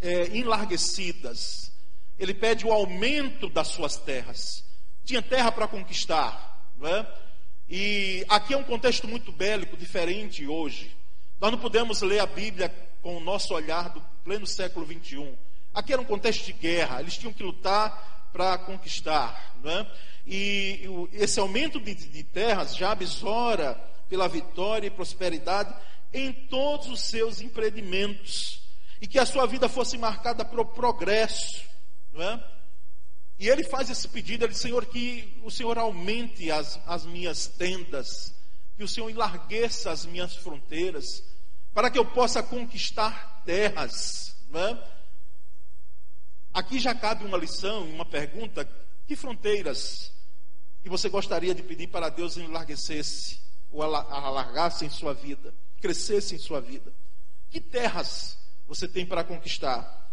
é, 0.01 0.29
enlarguecidas. 0.37 1.74
Ele 2.19 2.35
pede 2.35 2.67
o 2.67 2.73
aumento 2.73 3.49
das 3.49 3.69
suas 3.69 3.97
terras. 3.97 4.65
Tinha 5.05 5.23
terra 5.23 5.51
para 5.51 5.69
conquistar. 5.69 6.73
Né? 6.77 7.07
E 7.69 8.25
aqui 8.29 8.55
é 8.55 8.57
um 8.57 8.65
contexto 8.65 9.09
muito 9.09 9.33
bélico, 9.33 9.77
diferente 9.77 10.47
hoje. 10.47 10.95
Nós 11.41 11.51
não 11.51 11.59
podemos 11.59 12.03
ler 12.03 12.21
a 12.21 12.27
Bíblia 12.27 12.69
com 13.03 13.17
o 13.17 13.21
nosso 13.21 13.53
olhar 13.55 13.91
do 13.91 14.01
pleno 14.23 14.47
século 14.47 14.87
21. 14.87 15.37
Aqui 15.75 15.93
era 15.93 16.01
um 16.01 16.07
contexto 16.07 16.45
de 16.47 16.53
guerra, 16.53 17.01
eles 17.01 17.19
tinham 17.19 17.33
que 17.33 17.43
lutar 17.43 18.31
para 18.33 18.57
conquistar. 18.59 19.55
Né? 19.63 19.87
E 20.27 20.89
esse 21.13 21.39
aumento 21.39 21.81
de, 21.81 21.95
de 21.95 22.23
terras, 22.23 22.77
Jabes 22.77 23.23
ora 23.23 23.75
pela 24.09 24.29
vitória 24.29 24.87
e 24.87 24.91
prosperidade 24.91 25.75
em 26.13 26.33
todos 26.33 26.89
os 26.89 27.01
seus 27.01 27.41
empreendimentos. 27.41 28.63
E 29.01 29.07
que 29.07 29.19
a 29.19 29.27
sua 29.27 29.47
vida 29.47 29.69
fosse 29.69 29.99
marcada 29.99 30.45
pelo 30.45 30.65
progresso. 30.65 31.63
Não 32.15 32.23
é? 32.23 32.51
E 33.39 33.49
ele 33.49 33.65
faz 33.65 33.91
esse 33.91 34.07
pedido, 34.09 34.45
ele 34.45 34.53
diz, 34.53 34.63
Senhor, 34.63 34.87
que 34.87 35.41
o 35.43 35.51
Senhor 35.51 35.77
aumente 35.77 36.51
as, 36.51 36.81
as 36.87 37.05
minhas 37.05 37.49
tendas, 37.49 38.33
que 38.77 38.85
o 38.85 38.89
Senhor 38.89 39.11
enlargueça 39.11 39.91
as 39.91 40.07
minhas 40.07 40.37
fronteiras, 40.37 41.23
para 41.73 41.91
que 41.91 41.99
eu 41.99 42.07
possa 42.07 42.43
conquistar 42.43 43.43
terras. 43.45 44.37
Né? 44.49 44.81
Aqui 46.53 46.79
já 46.79 46.95
cabe 46.95 47.25
uma 47.25 47.37
lição, 47.37 47.85
uma 47.91 48.05
pergunta: 48.05 48.69
que 49.07 49.17
fronteiras 49.17 50.13
que 50.83 50.89
você 50.89 51.09
gostaria 51.09 51.55
de 51.55 51.63
pedir 51.63 51.89
para 51.89 52.09
Deus 52.09 52.37
enlarguecesse, 52.37 53.41
ou 53.73 53.83
alargasse 53.83 54.85
em 54.85 54.91
sua 54.91 55.13
vida, 55.13 55.53
crescesse 55.81 56.37
em 56.37 56.39
sua 56.39 56.61
vida? 56.61 56.93
Que 57.51 57.61
terras 57.61 58.39
você 58.69 58.87
tem 58.87 59.05
para 59.05 59.25
conquistar? 59.25 60.04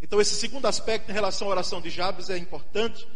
Então, 0.00 0.20
esse 0.20 0.34
segundo 0.34 0.66
aspecto 0.66 1.10
em 1.10 1.14
relação 1.14 1.48
à 1.48 1.50
oração 1.50 1.80
de 1.80 1.90
Jabes 1.90 2.30
é 2.30 2.36
importante, 2.36 3.06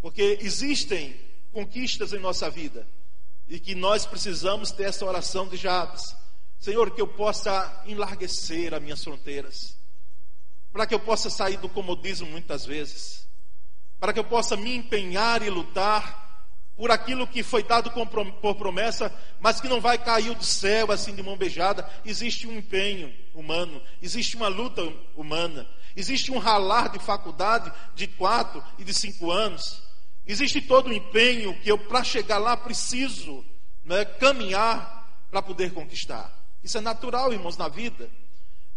porque 0.00 0.38
existem 0.40 1.18
conquistas 1.52 2.12
em 2.12 2.18
nossa 2.18 2.50
vida 2.50 2.86
e 3.48 3.58
que 3.58 3.74
nós 3.74 4.04
precisamos 4.04 4.70
ter 4.70 4.84
essa 4.84 5.04
oração 5.04 5.48
de 5.48 5.56
Jabes. 5.56 6.14
Senhor, 6.60 6.90
que 6.90 7.00
eu 7.00 7.08
possa 7.08 7.82
enlarguecer 7.86 8.74
as 8.74 8.82
minhas 8.82 9.02
fronteiras, 9.02 9.76
para 10.72 10.86
que 10.86 10.94
eu 10.94 11.00
possa 11.00 11.30
sair 11.30 11.56
do 11.56 11.68
comodismo 11.68 12.26
muitas 12.28 12.66
vezes, 12.66 13.26
para 13.98 14.12
que 14.12 14.18
eu 14.18 14.24
possa 14.24 14.56
me 14.56 14.76
empenhar 14.76 15.42
e 15.42 15.50
lutar 15.50 16.27
por 16.78 16.92
aquilo 16.92 17.26
que 17.26 17.42
foi 17.42 17.64
dado 17.64 17.90
por 17.90 18.54
promessa, 18.54 19.12
mas 19.40 19.60
que 19.60 19.66
não 19.66 19.80
vai 19.80 19.98
cair 19.98 20.32
do 20.36 20.44
céu 20.44 20.92
assim 20.92 21.12
de 21.12 21.24
mão 21.24 21.36
beijada. 21.36 21.84
Existe 22.04 22.46
um 22.46 22.56
empenho 22.56 23.12
humano, 23.34 23.82
existe 24.00 24.36
uma 24.36 24.46
luta 24.46 24.80
humana, 25.16 25.68
existe 25.96 26.30
um 26.30 26.38
ralar 26.38 26.88
de 26.90 27.00
faculdade 27.00 27.72
de 27.96 28.06
quatro 28.06 28.62
e 28.78 28.84
de 28.84 28.94
cinco 28.94 29.32
anos, 29.32 29.82
existe 30.24 30.60
todo 30.60 30.88
o 30.88 30.92
empenho 30.92 31.58
que 31.60 31.68
eu, 31.68 31.76
para 31.76 32.04
chegar 32.04 32.38
lá, 32.38 32.56
preciso 32.56 33.44
né, 33.84 34.04
caminhar 34.04 35.26
para 35.32 35.42
poder 35.42 35.72
conquistar. 35.72 36.32
Isso 36.62 36.78
é 36.78 36.80
natural, 36.80 37.32
irmãos, 37.32 37.56
na 37.56 37.66
vida. 37.66 38.08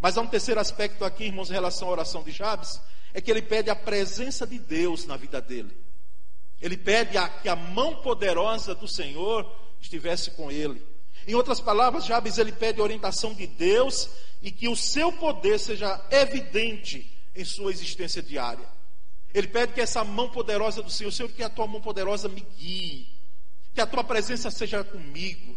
Mas 0.00 0.18
há 0.18 0.20
um 0.20 0.26
terceiro 0.26 0.58
aspecto 0.58 1.04
aqui, 1.04 1.26
irmãos, 1.26 1.50
em 1.50 1.54
relação 1.54 1.86
à 1.86 1.92
oração 1.92 2.24
de 2.24 2.32
Jabes, 2.32 2.80
é 3.14 3.20
que 3.20 3.30
ele 3.30 3.42
pede 3.42 3.70
a 3.70 3.76
presença 3.76 4.44
de 4.44 4.58
Deus 4.58 5.06
na 5.06 5.16
vida 5.16 5.40
dele. 5.40 5.91
Ele 6.62 6.76
pede 6.76 7.18
a, 7.18 7.28
que 7.28 7.48
a 7.48 7.56
mão 7.56 7.96
poderosa 7.96 8.74
do 8.74 8.88
Senhor 8.88 9.44
estivesse 9.80 10.30
com 10.30 10.50
ele. 10.50 10.82
Em 11.26 11.34
outras 11.34 11.60
palavras, 11.60 12.06
Jabes 12.06 12.38
ele 12.38 12.52
pede 12.52 12.80
a 12.80 12.84
orientação 12.84 13.34
de 13.34 13.46
Deus 13.46 14.08
e 14.40 14.50
que 14.50 14.68
o 14.68 14.76
seu 14.76 15.12
poder 15.12 15.58
seja 15.58 16.00
evidente 16.10 17.12
em 17.34 17.44
sua 17.44 17.70
existência 17.70 18.22
diária. 18.22 18.66
Ele 19.34 19.48
pede 19.48 19.72
que 19.72 19.80
essa 19.80 20.04
mão 20.04 20.30
poderosa 20.30 20.82
do 20.82 20.90
Senhor, 20.90 21.10
Senhor, 21.10 21.28
que 21.30 21.42
a 21.42 21.50
tua 21.50 21.66
mão 21.66 21.80
poderosa 21.80 22.28
me 22.28 22.46
guie, 22.56 23.08
que 23.74 23.80
a 23.80 23.86
tua 23.86 24.04
presença 24.04 24.50
seja 24.50 24.84
comigo, 24.84 25.56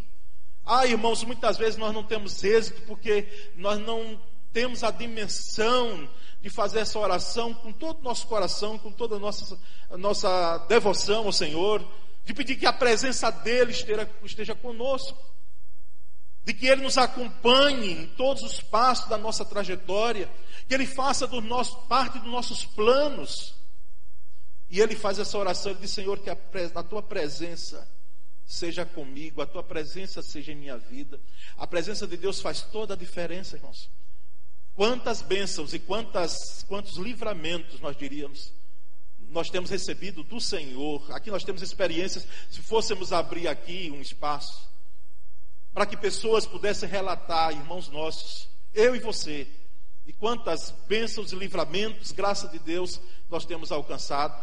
ah, 0.66 0.84
irmãos, 0.84 1.22
muitas 1.22 1.56
vezes 1.56 1.76
nós 1.76 1.94
não 1.94 2.02
temos 2.02 2.42
êxito 2.42 2.82
porque 2.82 3.28
nós 3.54 3.78
não 3.78 4.20
temos 4.56 4.82
a 4.82 4.90
dimensão 4.90 6.08
de 6.40 6.48
fazer 6.48 6.78
essa 6.78 6.98
oração 6.98 7.52
com 7.52 7.70
todo 7.70 7.98
o 7.98 8.02
nosso 8.02 8.26
coração, 8.26 8.78
com 8.78 8.90
toda 8.90 9.16
a 9.16 9.18
nossa, 9.18 9.60
a 9.90 9.98
nossa 9.98 10.56
devoção 10.66 11.26
ao 11.26 11.32
Senhor, 11.32 11.86
de 12.24 12.32
pedir 12.32 12.56
que 12.56 12.64
a 12.64 12.72
presença 12.72 13.30
dEle 13.30 13.70
esteja, 13.70 14.10
esteja 14.24 14.54
conosco, 14.54 15.14
de 16.42 16.54
que 16.54 16.66
Ele 16.66 16.84
nos 16.84 16.96
acompanhe 16.96 17.92
em 17.92 18.06
todos 18.16 18.42
os 18.42 18.58
passos 18.58 19.10
da 19.10 19.18
nossa 19.18 19.44
trajetória, 19.44 20.26
que 20.66 20.72
Ele 20.72 20.86
faça 20.86 21.26
do 21.26 21.42
nosso, 21.42 21.76
parte 21.82 22.18
dos 22.18 22.32
nossos 22.32 22.64
planos. 22.64 23.56
E 24.70 24.80
Ele 24.80 24.96
faz 24.96 25.18
essa 25.18 25.36
oração, 25.36 25.72
Ele 25.72 25.80
diz, 25.82 25.90
Senhor, 25.90 26.18
que 26.20 26.30
a, 26.30 26.36
a 26.74 26.82
Tua 26.82 27.02
presença 27.02 27.86
seja 28.46 28.86
comigo, 28.86 29.42
a 29.42 29.46
tua 29.46 29.62
presença 29.62 30.22
seja 30.22 30.52
em 30.52 30.56
minha 30.56 30.78
vida. 30.78 31.20
A 31.58 31.66
presença 31.66 32.06
de 32.06 32.16
Deus 32.16 32.40
faz 32.40 32.62
toda 32.62 32.94
a 32.94 32.96
diferença, 32.96 33.56
irmãos. 33.56 33.90
Quantas 34.76 35.22
bênçãos 35.22 35.74
e 35.74 35.78
quantas, 35.80 36.62
quantos 36.68 36.96
livramentos 36.96 37.80
nós 37.80 37.96
diríamos 37.96 38.54
nós 39.30 39.50
temos 39.50 39.70
recebido 39.70 40.22
do 40.22 40.40
Senhor. 40.40 41.12
Aqui 41.12 41.30
nós 41.30 41.44
temos 41.44 41.62
experiências. 41.62 42.26
Se 42.50 42.62
fôssemos 42.62 43.12
abrir 43.12 43.48
aqui 43.48 43.90
um 43.90 44.00
espaço 44.00 44.66
para 45.74 45.84
que 45.84 45.96
pessoas 45.96 46.46
pudessem 46.46 46.88
relatar, 46.88 47.52
irmãos 47.52 47.90
nossos, 47.90 48.48
eu 48.72 48.96
e 48.96 48.98
você, 48.98 49.46
e 50.06 50.12
quantas 50.12 50.70
bênçãos 50.88 51.32
e 51.32 51.36
livramentos, 51.36 52.12
graça 52.12 52.48
de 52.48 52.58
Deus, 52.58 52.98
nós 53.28 53.44
temos 53.44 53.70
alcançado, 53.70 54.42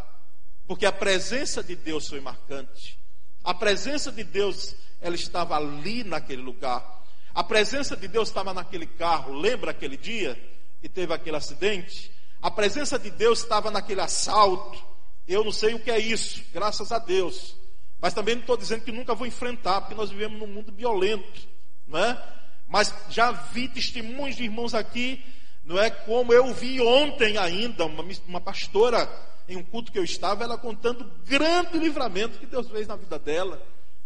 porque 0.68 0.86
a 0.86 0.92
presença 0.92 1.64
de 1.64 1.76
Deus 1.76 2.08
foi 2.08 2.20
marcante. 2.20 3.00
A 3.44 3.52
presença 3.52 4.12
de 4.12 4.24
Deus, 4.24 4.76
ela 5.02 5.16
estava 5.16 5.56
ali 5.56 6.04
naquele 6.04 6.44
lugar. 6.44 7.03
A 7.34 7.44
presença 7.44 7.98
de 7.98 8.08
Deus 8.08 8.30
estava 8.30 8.54
naquele 8.54 8.86
carro. 8.86 9.34
Lembra 9.34 9.72
aquele 9.72 9.98
dia 9.98 10.38
que 10.82 10.88
teve 10.88 11.14
aquele 11.14 11.36
acidente? 11.36 12.12
A 12.42 12.52
presença 12.52 13.00
de 13.00 13.10
Deus 13.10 13.40
estava 13.40 13.72
naquele 13.72 14.02
assalto. 14.02 14.84
Eu 15.28 15.44
não 15.44 15.52
sei 15.52 15.74
o 15.74 15.80
que 15.80 15.90
é 15.90 15.98
isso, 15.98 16.44
graças 16.54 16.92
a 16.92 17.00
Deus. 17.00 17.56
Mas 18.00 18.14
também 18.14 18.36
não 18.36 18.42
estou 18.42 18.58
dizendo 18.58 18.84
que 18.84 18.92
nunca 18.92 19.16
vou 19.16 19.26
enfrentar, 19.26 19.82
porque 19.82 19.96
nós 19.96 20.10
vivemos 20.10 20.38
num 20.38 20.48
mundo 20.48 20.72
violento, 20.74 21.48
não 21.88 21.98
é? 21.98 22.22
Mas 22.68 22.94
já 23.10 23.32
vi 23.32 23.70
testemunhos 23.70 24.36
de 24.36 24.44
irmãos 24.44 24.74
aqui, 24.74 25.24
não 25.64 25.80
é? 25.80 25.90
Como 25.90 26.34
eu 26.34 26.54
vi 26.54 26.82
ontem 26.82 27.38
ainda, 27.38 27.86
uma, 27.86 28.04
uma 28.28 28.42
pastora 28.42 29.10
em 29.48 29.56
um 29.56 29.64
culto 29.64 29.92
que 29.92 29.98
eu 29.98 30.04
estava, 30.04 30.44
ela 30.44 30.58
contando 30.58 31.06
o 31.06 31.26
grande 31.26 31.78
livramento 31.78 32.38
que 32.38 32.46
Deus 32.46 32.70
fez 32.70 32.88
na 32.88 32.98
vida 32.98 33.18
dela, 33.18 33.62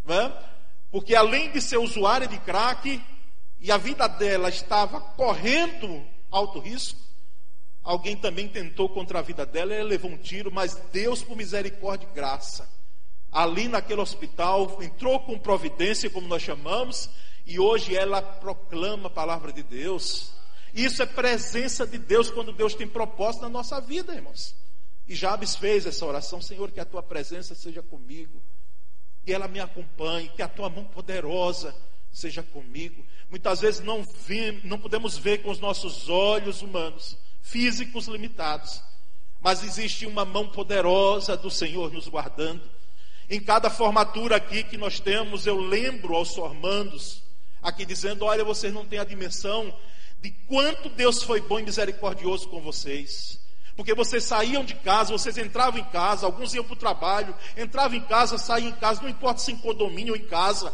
não 0.06 0.16
é? 0.16 0.32
Porque 0.92 1.16
além 1.16 1.52
de 1.52 1.60
ser 1.60 1.78
usuária 1.78 2.28
de 2.28 2.38
crack, 2.40 3.02
e 3.60 3.72
a 3.72 3.78
vida 3.78 4.08
dela 4.08 4.50
estava 4.50 5.00
correndo 5.02 6.06
alto 6.30 6.60
risco, 6.60 7.00
alguém 7.84 8.16
também 8.16 8.48
tentou 8.48 8.90
contra 8.90 9.20
a 9.20 9.22
vida 9.22 9.46
dela, 9.46 9.74
ela 9.74 9.90
levou 9.90 10.12
um 10.12 10.18
tiro, 10.18 10.52
mas 10.52 10.76
Deus, 10.92 11.24
por 11.24 11.36
misericórdia 11.36 12.08
e 12.10 12.14
graça, 12.14 12.70
ali 13.32 13.68
naquele 13.68 14.02
hospital, 14.02 14.82
entrou 14.82 15.20
com 15.22 15.40
providência, 15.40 16.10
como 16.10 16.28
nós 16.28 16.42
chamamos, 16.42 17.10
e 17.46 17.60
hoje 17.60 17.96
ela 17.96 18.22
proclama 18.22 19.08
a 19.08 19.12
palavra 19.12 19.52
de 19.52 19.64
Deus. 19.64 20.34
Isso 20.74 21.02
é 21.02 21.06
presença 21.06 21.88
de 21.88 21.98
Deus 21.98 22.30
quando 22.30 22.52
Deus 22.52 22.76
tem 22.76 22.88
propósito 22.88 23.44
na 23.44 23.50
nossa 23.50 23.80
vida, 23.80 24.14
irmãos. 24.14 24.56
E 25.08 25.16
Jabes 25.16 25.56
fez 25.56 25.86
essa 25.86 26.06
oração, 26.06 26.42
Senhor, 26.42 26.70
que 26.70 26.80
a 26.80 26.86
tua 26.86 27.02
presença 27.02 27.56
seja 27.56 27.82
comigo, 27.82 28.42
que 29.26 29.34
ela 29.34 29.48
me 29.48 29.60
acompanhe, 29.60 30.30
que 30.30 30.42
a 30.42 30.48
tua 30.48 30.70
mão 30.70 30.84
poderosa 30.84 31.74
seja 32.18 32.42
comigo. 32.42 33.06
Muitas 33.30 33.62
vezes 33.62 33.82
não, 33.82 34.04
vi, 34.26 34.60
não 34.64 34.80
podemos 34.80 35.16
ver 35.20 35.44
com 35.44 35.52
os 35.52 35.60
nossos 35.60 36.10
olhos 36.10 36.64
humanos, 36.64 37.16
físicos 37.44 38.08
limitados, 38.08 38.82
mas 39.40 39.64
existe 39.64 40.08
uma 40.08 40.26
mão 40.26 40.48
poderosa 40.48 41.38
do 41.38 41.52
Senhor 41.52 41.94
nos 41.94 42.08
guardando. 42.08 42.64
Em 43.30 43.40
cada 43.40 43.70
formatura 43.70 44.38
aqui 44.38 44.64
que 44.64 44.78
nós 44.78 45.00
temos, 45.00 45.46
eu 45.46 45.60
lembro 45.60 46.16
aos 46.16 46.34
formandos, 46.34 47.22
aqui 47.62 47.86
dizendo: 47.86 48.26
olha, 48.26 48.44
vocês 48.44 48.74
não 48.74 48.86
têm 48.86 48.98
a 48.98 49.04
dimensão 49.04 49.72
de 50.20 50.32
quanto 50.48 50.90
Deus 50.90 51.22
foi 51.22 51.40
bom 51.40 51.60
e 51.60 51.64
misericordioso 51.64 52.50
com 52.50 52.62
vocês. 52.62 53.40
Porque 53.76 53.94
vocês 53.94 54.24
saíam 54.24 54.66
de 54.66 54.74
casa, 54.74 55.12
vocês 55.12 55.38
entravam 55.38 55.80
em 55.80 55.84
casa, 55.84 56.26
alguns 56.26 56.52
iam 56.56 56.64
para 56.64 56.74
o 56.74 56.78
trabalho, 56.78 57.36
entravam 57.56 57.96
em 57.96 58.04
casa, 58.04 58.40
saíam 58.40 58.70
em 58.70 58.76
casa, 58.76 59.04
não 59.04 59.10
importa 59.10 59.40
se 59.40 59.52
em 59.52 59.58
condomínio 59.58 60.16
ou 60.16 60.20
em 60.20 60.26
casa. 60.26 60.74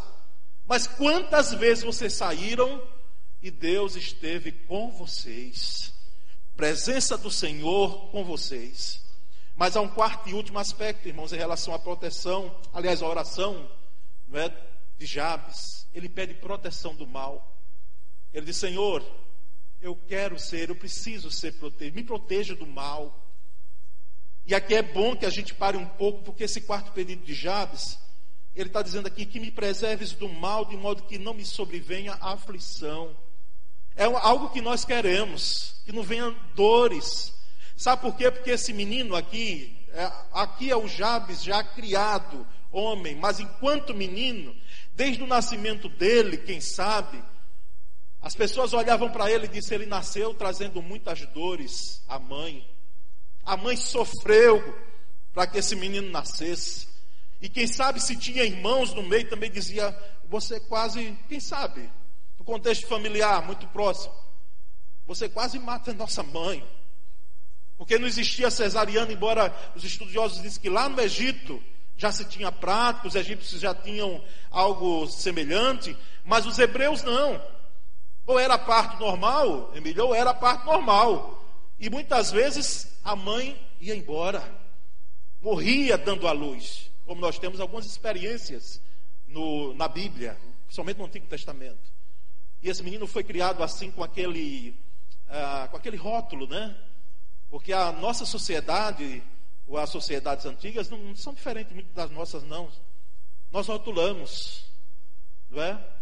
Mas 0.66 0.88
quantas 0.88 1.54
vezes 1.54 1.84
vocês 1.84 2.14
saíram 2.14 2.82
e 3.42 3.52
Deus 3.52 3.96
esteve 3.96 4.52
com 4.52 4.90
vocês? 4.92 5.94
Presença 6.56 7.18
do 7.18 7.30
Senhor 7.30 8.10
com 8.10 8.24
vocês. 8.24 9.04
Mas 9.56 9.76
há 9.76 9.82
um 9.82 9.90
quarto 9.90 10.30
e 10.30 10.34
último 10.34 10.60
aspecto, 10.60 11.08
irmãos, 11.08 11.34
em 11.34 11.38
relação 11.38 11.74
à 11.74 11.80
proteção, 11.80 12.56
aliás, 12.74 13.02
à 13.02 13.08
oração 13.08 13.70
não 14.28 14.40
é, 14.40 14.52
de 14.98 15.06
Jabes. 15.06 15.88
Ele 15.94 16.10
pede 16.10 16.34
proteção 16.36 16.96
do 16.96 17.06
mal. 17.06 17.56
Ele 18.34 18.46
diz: 18.46 18.58
Senhor, 18.58 19.04
eu 19.82 19.96
quero 20.08 20.40
ser, 20.40 20.70
eu 20.70 20.76
preciso 20.76 21.30
ser 21.30 21.54
protegido, 21.54 21.96
me 21.96 22.04
proteja 22.04 22.56
do 22.56 22.66
mal. 22.66 23.20
E 24.46 24.56
aqui 24.56 24.76
é 24.76 24.82
bom 24.82 25.16
que 25.16 25.26
a 25.26 25.30
gente 25.30 25.54
pare 25.54 25.78
um 25.78 25.86
pouco, 25.86 26.24
porque 26.24 26.44
esse 26.44 26.62
quarto 26.62 26.92
pedido 26.92 27.24
de 27.24 27.34
Jabes, 27.34 28.00
ele 28.56 28.70
está 28.70 28.82
dizendo 28.82 29.08
aqui 29.08 29.26
que 29.26 29.40
me 29.40 29.50
preserves 29.50 30.14
do 30.14 30.30
mal, 30.30 30.66
de 30.66 30.78
modo 30.78 31.04
que 31.04 31.18
não 31.18 31.34
me 31.34 31.46
sobrevenha 31.46 32.18
aflição. 32.22 33.16
É 33.96 34.06
algo 34.06 34.50
que 34.50 34.62
nós 34.62 34.86
queremos, 34.86 35.82
que 35.86 35.92
não 35.92 36.04
venham 36.04 36.36
dores. 36.56 37.34
Sabe 37.76 38.02
por 38.02 38.16
quê? 38.16 38.30
Porque 38.30 38.52
esse 38.52 38.72
menino 38.74 39.16
aqui, 39.16 39.86
é, 39.90 40.12
aqui 40.32 40.70
é 40.70 40.78
o 40.78 40.88
Jabes 40.88 41.44
já 41.44 41.64
criado, 41.64 42.46
homem, 42.72 43.16
mas 43.16 43.40
enquanto 43.40 43.94
menino, 43.94 44.56
desde 44.94 45.24
o 45.24 45.28
nascimento 45.28 45.90
dele, 45.90 46.38
quem 46.38 46.62
sabe, 46.62 47.24
as 48.22 48.36
pessoas 48.36 48.74
olhavam 48.74 49.12
para 49.12 49.30
ele 49.30 49.46
e 49.46 49.50
disseram: 49.50 49.84
ele 49.84 49.90
nasceu 49.90 50.34
trazendo 50.34 50.82
muitas 50.82 51.26
dores 51.28 52.02
à 52.08 52.18
mãe. 52.18 52.66
A 53.44 53.58
mãe 53.58 53.76
sofreu 53.76 54.78
para 55.34 55.46
que 55.46 55.58
esse 55.58 55.76
menino 55.76 56.10
nascesse. 56.10 56.88
E 57.44 57.50
quem 57.50 57.68
sabe 57.68 58.00
se 58.00 58.16
tinha 58.16 58.46
irmãos 58.46 58.94
no 58.94 59.04
meio 59.04 59.30
também 59.30 59.52
dizia: 59.52 59.94
você 60.30 60.62
quase, 60.62 61.20
quem 61.28 61.42
sabe, 61.42 61.90
no 62.40 62.46
contexto 62.46 62.88
familiar 62.88 63.46
muito 63.46 63.68
próximo, 63.68 64.14
você 65.06 65.28
quase 65.28 65.60
mata 65.60 65.92
a 65.92 65.94
nossa 65.94 66.24
mãe. 66.24 66.66
Porque 67.78 68.00
não 68.00 68.08
existia 68.08 68.50
cesariana, 68.50 69.12
embora 69.12 69.54
os 69.76 69.84
estudiosos 69.84 70.42
dizem 70.42 70.62
que 70.62 70.70
lá 70.70 70.88
no 70.88 71.02
Egito 71.02 71.62
já 71.98 72.14
se 72.14 72.24
tinha 72.24 72.50
prática, 72.50 73.10
os 73.10 73.16
egípcios 73.16 73.60
já 73.60 73.76
tinham 73.76 74.24
algo 74.50 75.06
semelhante, 75.08 75.98
mas 76.24 76.46
os 76.46 76.58
hebreus 76.58 77.04
não. 77.04 77.42
Ou 78.26 78.40
era 78.40 78.54
a 78.54 78.60
parte 78.60 78.98
normal, 79.02 79.70
Emílio, 79.76 80.06
ou 80.06 80.16
era 80.16 80.30
a 80.30 80.34
parte 80.34 80.66
normal. 80.66 81.44
E 81.78 81.90
muitas 81.90 82.32
vezes 82.32 82.98
a 83.04 83.18
mãe 83.18 83.62
ia 83.82 83.94
embora, 83.94 84.42
morria 85.42 85.98
dando 85.98 86.26
à 86.26 86.32
luz, 86.32 86.90
como 87.06 87.20
nós 87.22 87.40
temos 87.40 87.60
algumas 87.60 87.86
experiências 87.86 88.82
no, 89.28 89.74
na 89.74 89.88
Bíblia, 89.88 90.38
principalmente 90.66 90.98
no 90.98 91.06
Antigo 91.06 91.28
Testamento. 91.28 91.92
E 92.62 92.70
esse 92.70 92.82
menino 92.84 93.06
foi 93.08 93.24
criado 93.24 93.64
assim 93.64 93.92
com 93.92 94.04
aquele, 94.04 94.76
ah, 95.28 95.68
com 95.70 95.78
aquele 95.78 95.98
rótulo, 95.98 96.48
né? 96.48 96.76
Porque 97.50 97.74
a 97.74 97.92
nossa 97.92 98.26
sociedade, 98.26 99.22
ou 99.68 99.78
as 99.78 99.90
sociedades 99.90 100.46
antigas, 100.46 100.90
não, 100.90 100.98
não 100.98 101.16
são 101.16 101.34
diferentes 101.34 101.74
muito 101.74 101.94
das 101.94 102.10
nossas, 102.10 102.44
não. 102.44 102.72
Nós 103.52 103.68
rotulamos, 103.68 104.66
não 105.50 105.62
é? 105.62 105.94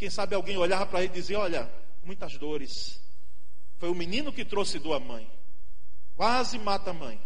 quem 0.00 0.08
sabe 0.08 0.34
alguém 0.34 0.56
olhava 0.56 0.86
para 0.86 1.00
ele 1.00 1.12
e 1.12 1.14
dizia: 1.16 1.38
Olha, 1.38 1.70
muitas 2.02 2.38
dores. 2.38 2.98
Foi 3.76 3.90
o 3.90 3.94
menino 3.94 4.32
que 4.32 4.46
trouxe 4.46 4.78
dor 4.78 4.94
à 4.94 4.98
mãe. 4.98 5.30
Quase 6.16 6.58
mata 6.58 6.90
a 6.90 6.94
mãe. 6.94 7.20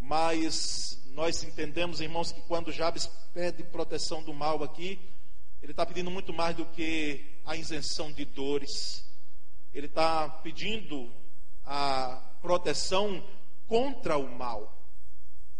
Mas 0.00 0.97
nós 1.18 1.42
entendemos, 1.42 2.00
irmãos, 2.00 2.30
que 2.30 2.40
quando 2.42 2.70
Jabes 2.70 3.10
pede 3.34 3.64
proteção 3.64 4.22
do 4.22 4.32
mal 4.32 4.62
aqui, 4.62 5.00
ele 5.60 5.72
está 5.72 5.84
pedindo 5.84 6.12
muito 6.12 6.32
mais 6.32 6.54
do 6.54 6.64
que 6.64 7.24
a 7.44 7.56
isenção 7.56 8.12
de 8.12 8.24
dores. 8.24 9.04
Ele 9.74 9.86
está 9.86 10.28
pedindo 10.28 11.10
a 11.66 12.22
proteção 12.40 13.20
contra 13.66 14.16
o 14.16 14.30
mal. 14.30 14.80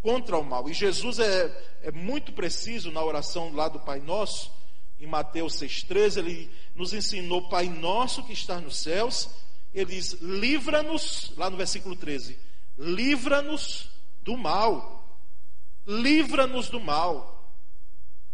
Contra 0.01 0.39
o 0.39 0.45
mal. 0.45 0.69
E 0.69 0.73
Jesus 0.73 1.19
é, 1.19 1.79
é 1.83 1.91
muito 1.91 2.33
preciso 2.33 2.93
na 2.93 3.03
oração 3.03 3.53
lá 3.53 3.67
do 3.67 3.81
Pai 3.81 3.99
Nosso 3.99 4.57
em 5.01 5.09
Mateus 5.09 5.55
6,13, 5.55 6.19
ele 6.19 6.51
nos 6.73 6.93
ensinou, 6.93 7.49
Pai 7.49 7.69
nosso 7.69 8.23
que 8.23 8.33
está 8.33 8.61
nos 8.61 8.77
céus, 8.79 9.29
ele 9.75 9.93
diz, 9.93 10.13
livra-nos, 10.21 11.33
lá 11.37 11.51
no 11.51 11.57
versículo 11.57 11.97
13, 11.97 12.39
livra-nos 12.79 13.91
do 14.23 14.37
mal. 14.37 14.98
Livra-nos 15.89 16.69
do 16.69 16.79
mal. 16.79 17.51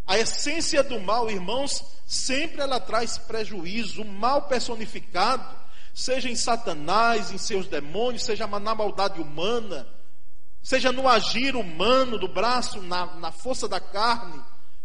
A 0.07 0.19
essência 0.19 0.83
do 0.83 1.01
mal, 1.01 1.31
irmãos, 1.31 1.83
sempre 2.07 2.61
ela 2.61 2.79
traz 2.79 3.17
prejuízo, 3.17 4.03
o 4.03 4.05
mal 4.05 4.43
personificado, 4.43 5.57
seja 5.95 6.29
em 6.29 6.37
Satanás, 6.37 7.33
em 7.33 7.39
seus 7.39 7.67
demônios, 7.67 8.25
seja 8.25 8.47
na 8.47 8.75
maldade 8.75 9.19
humana, 9.21 9.89
seja 10.63 10.93
no 10.93 11.09
agir 11.09 11.57
humano, 11.57 12.19
do 12.19 12.29
braço, 12.29 12.83
na, 12.83 13.15
na 13.15 13.33
força 13.33 13.67
da 13.67 13.81
carne, 13.81 14.43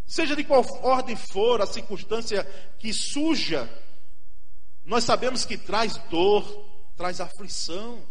Seja 0.10 0.36
de 0.36 0.44
qual 0.44 0.66
ordem 0.82 1.16
for 1.16 1.62
a 1.62 1.68
circunstância 1.68 2.44
que 2.80 2.92
suja, 2.92 3.70
nós 4.84 5.04
sabemos 5.04 5.46
que 5.46 5.56
traz 5.56 5.98
dor, 6.10 6.66
traz 6.98 7.22
aflição. 7.22 8.04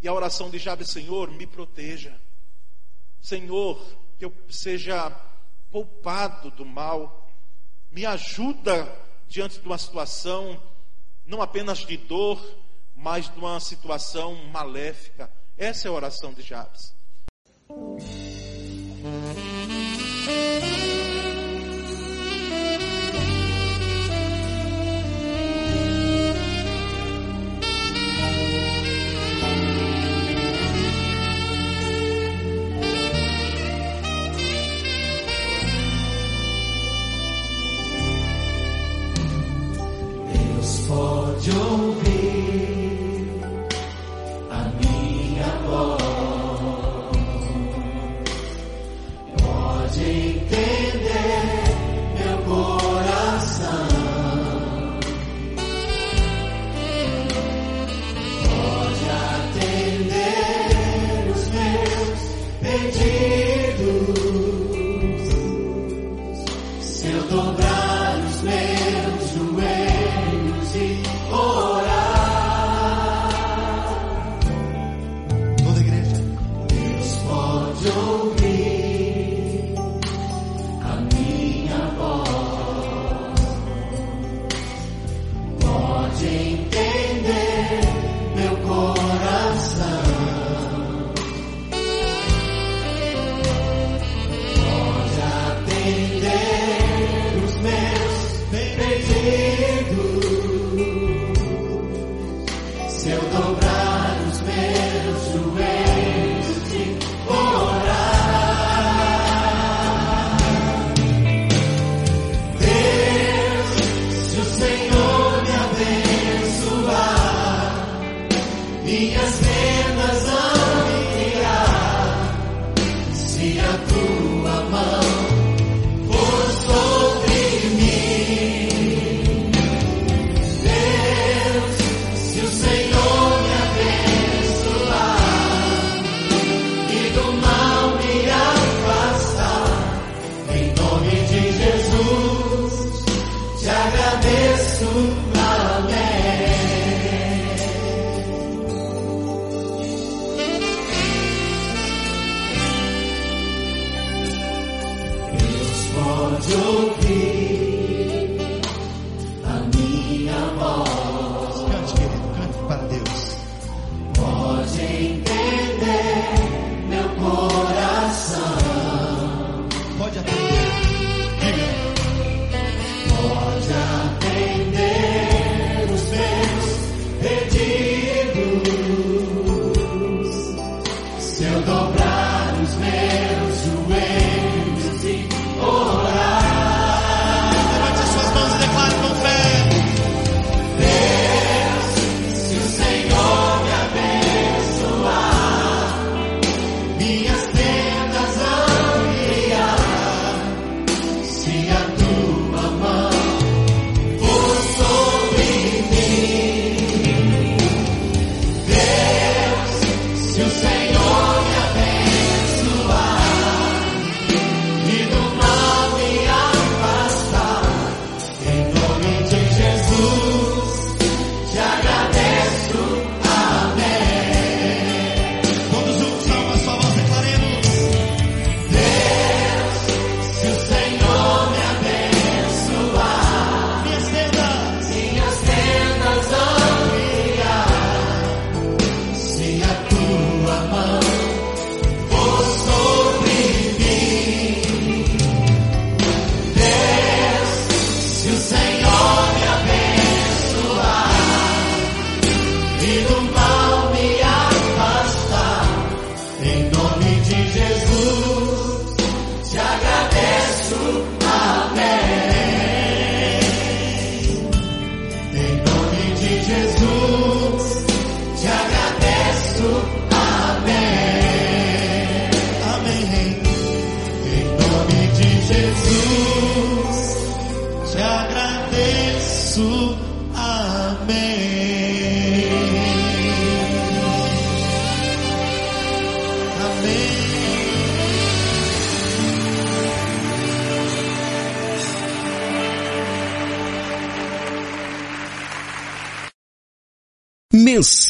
E 0.00 0.08
a 0.08 0.12
oração 0.14 0.48
de 0.48 0.58
Jabes, 0.58 0.88
Senhor, 0.88 1.30
me 1.30 1.46
proteja. 1.46 2.18
Senhor, 3.24 3.82
que 4.18 4.24
eu 4.26 4.32
seja 4.50 5.10
poupado 5.70 6.50
do 6.50 6.64
mal. 6.64 7.26
Me 7.90 8.04
ajuda 8.04 8.94
diante 9.26 9.58
de 9.58 9.66
uma 9.66 9.78
situação 9.78 10.60
não 11.24 11.40
apenas 11.40 11.78
de 11.78 11.96
dor, 11.96 12.38
mas 12.94 13.32
de 13.32 13.38
uma 13.38 13.58
situação 13.60 14.34
maléfica. 14.48 15.32
Essa 15.56 15.88
é 15.88 15.90
a 15.90 15.94
oração 15.94 16.34
de 16.34 16.42
Jabes. 16.42 16.94
entender 86.26 87.80
meu 88.36 88.56
coração. 88.68 89.03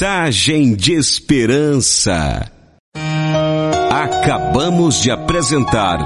Mensagem 0.04 0.74
de 0.74 0.92
esperança. 0.92 2.46
Acabamos 3.90 5.00
de 5.00 5.10
apresentar 5.10 5.98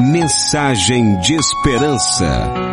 Mensagem 0.00 1.18
de 1.18 1.34
esperança 1.34 2.71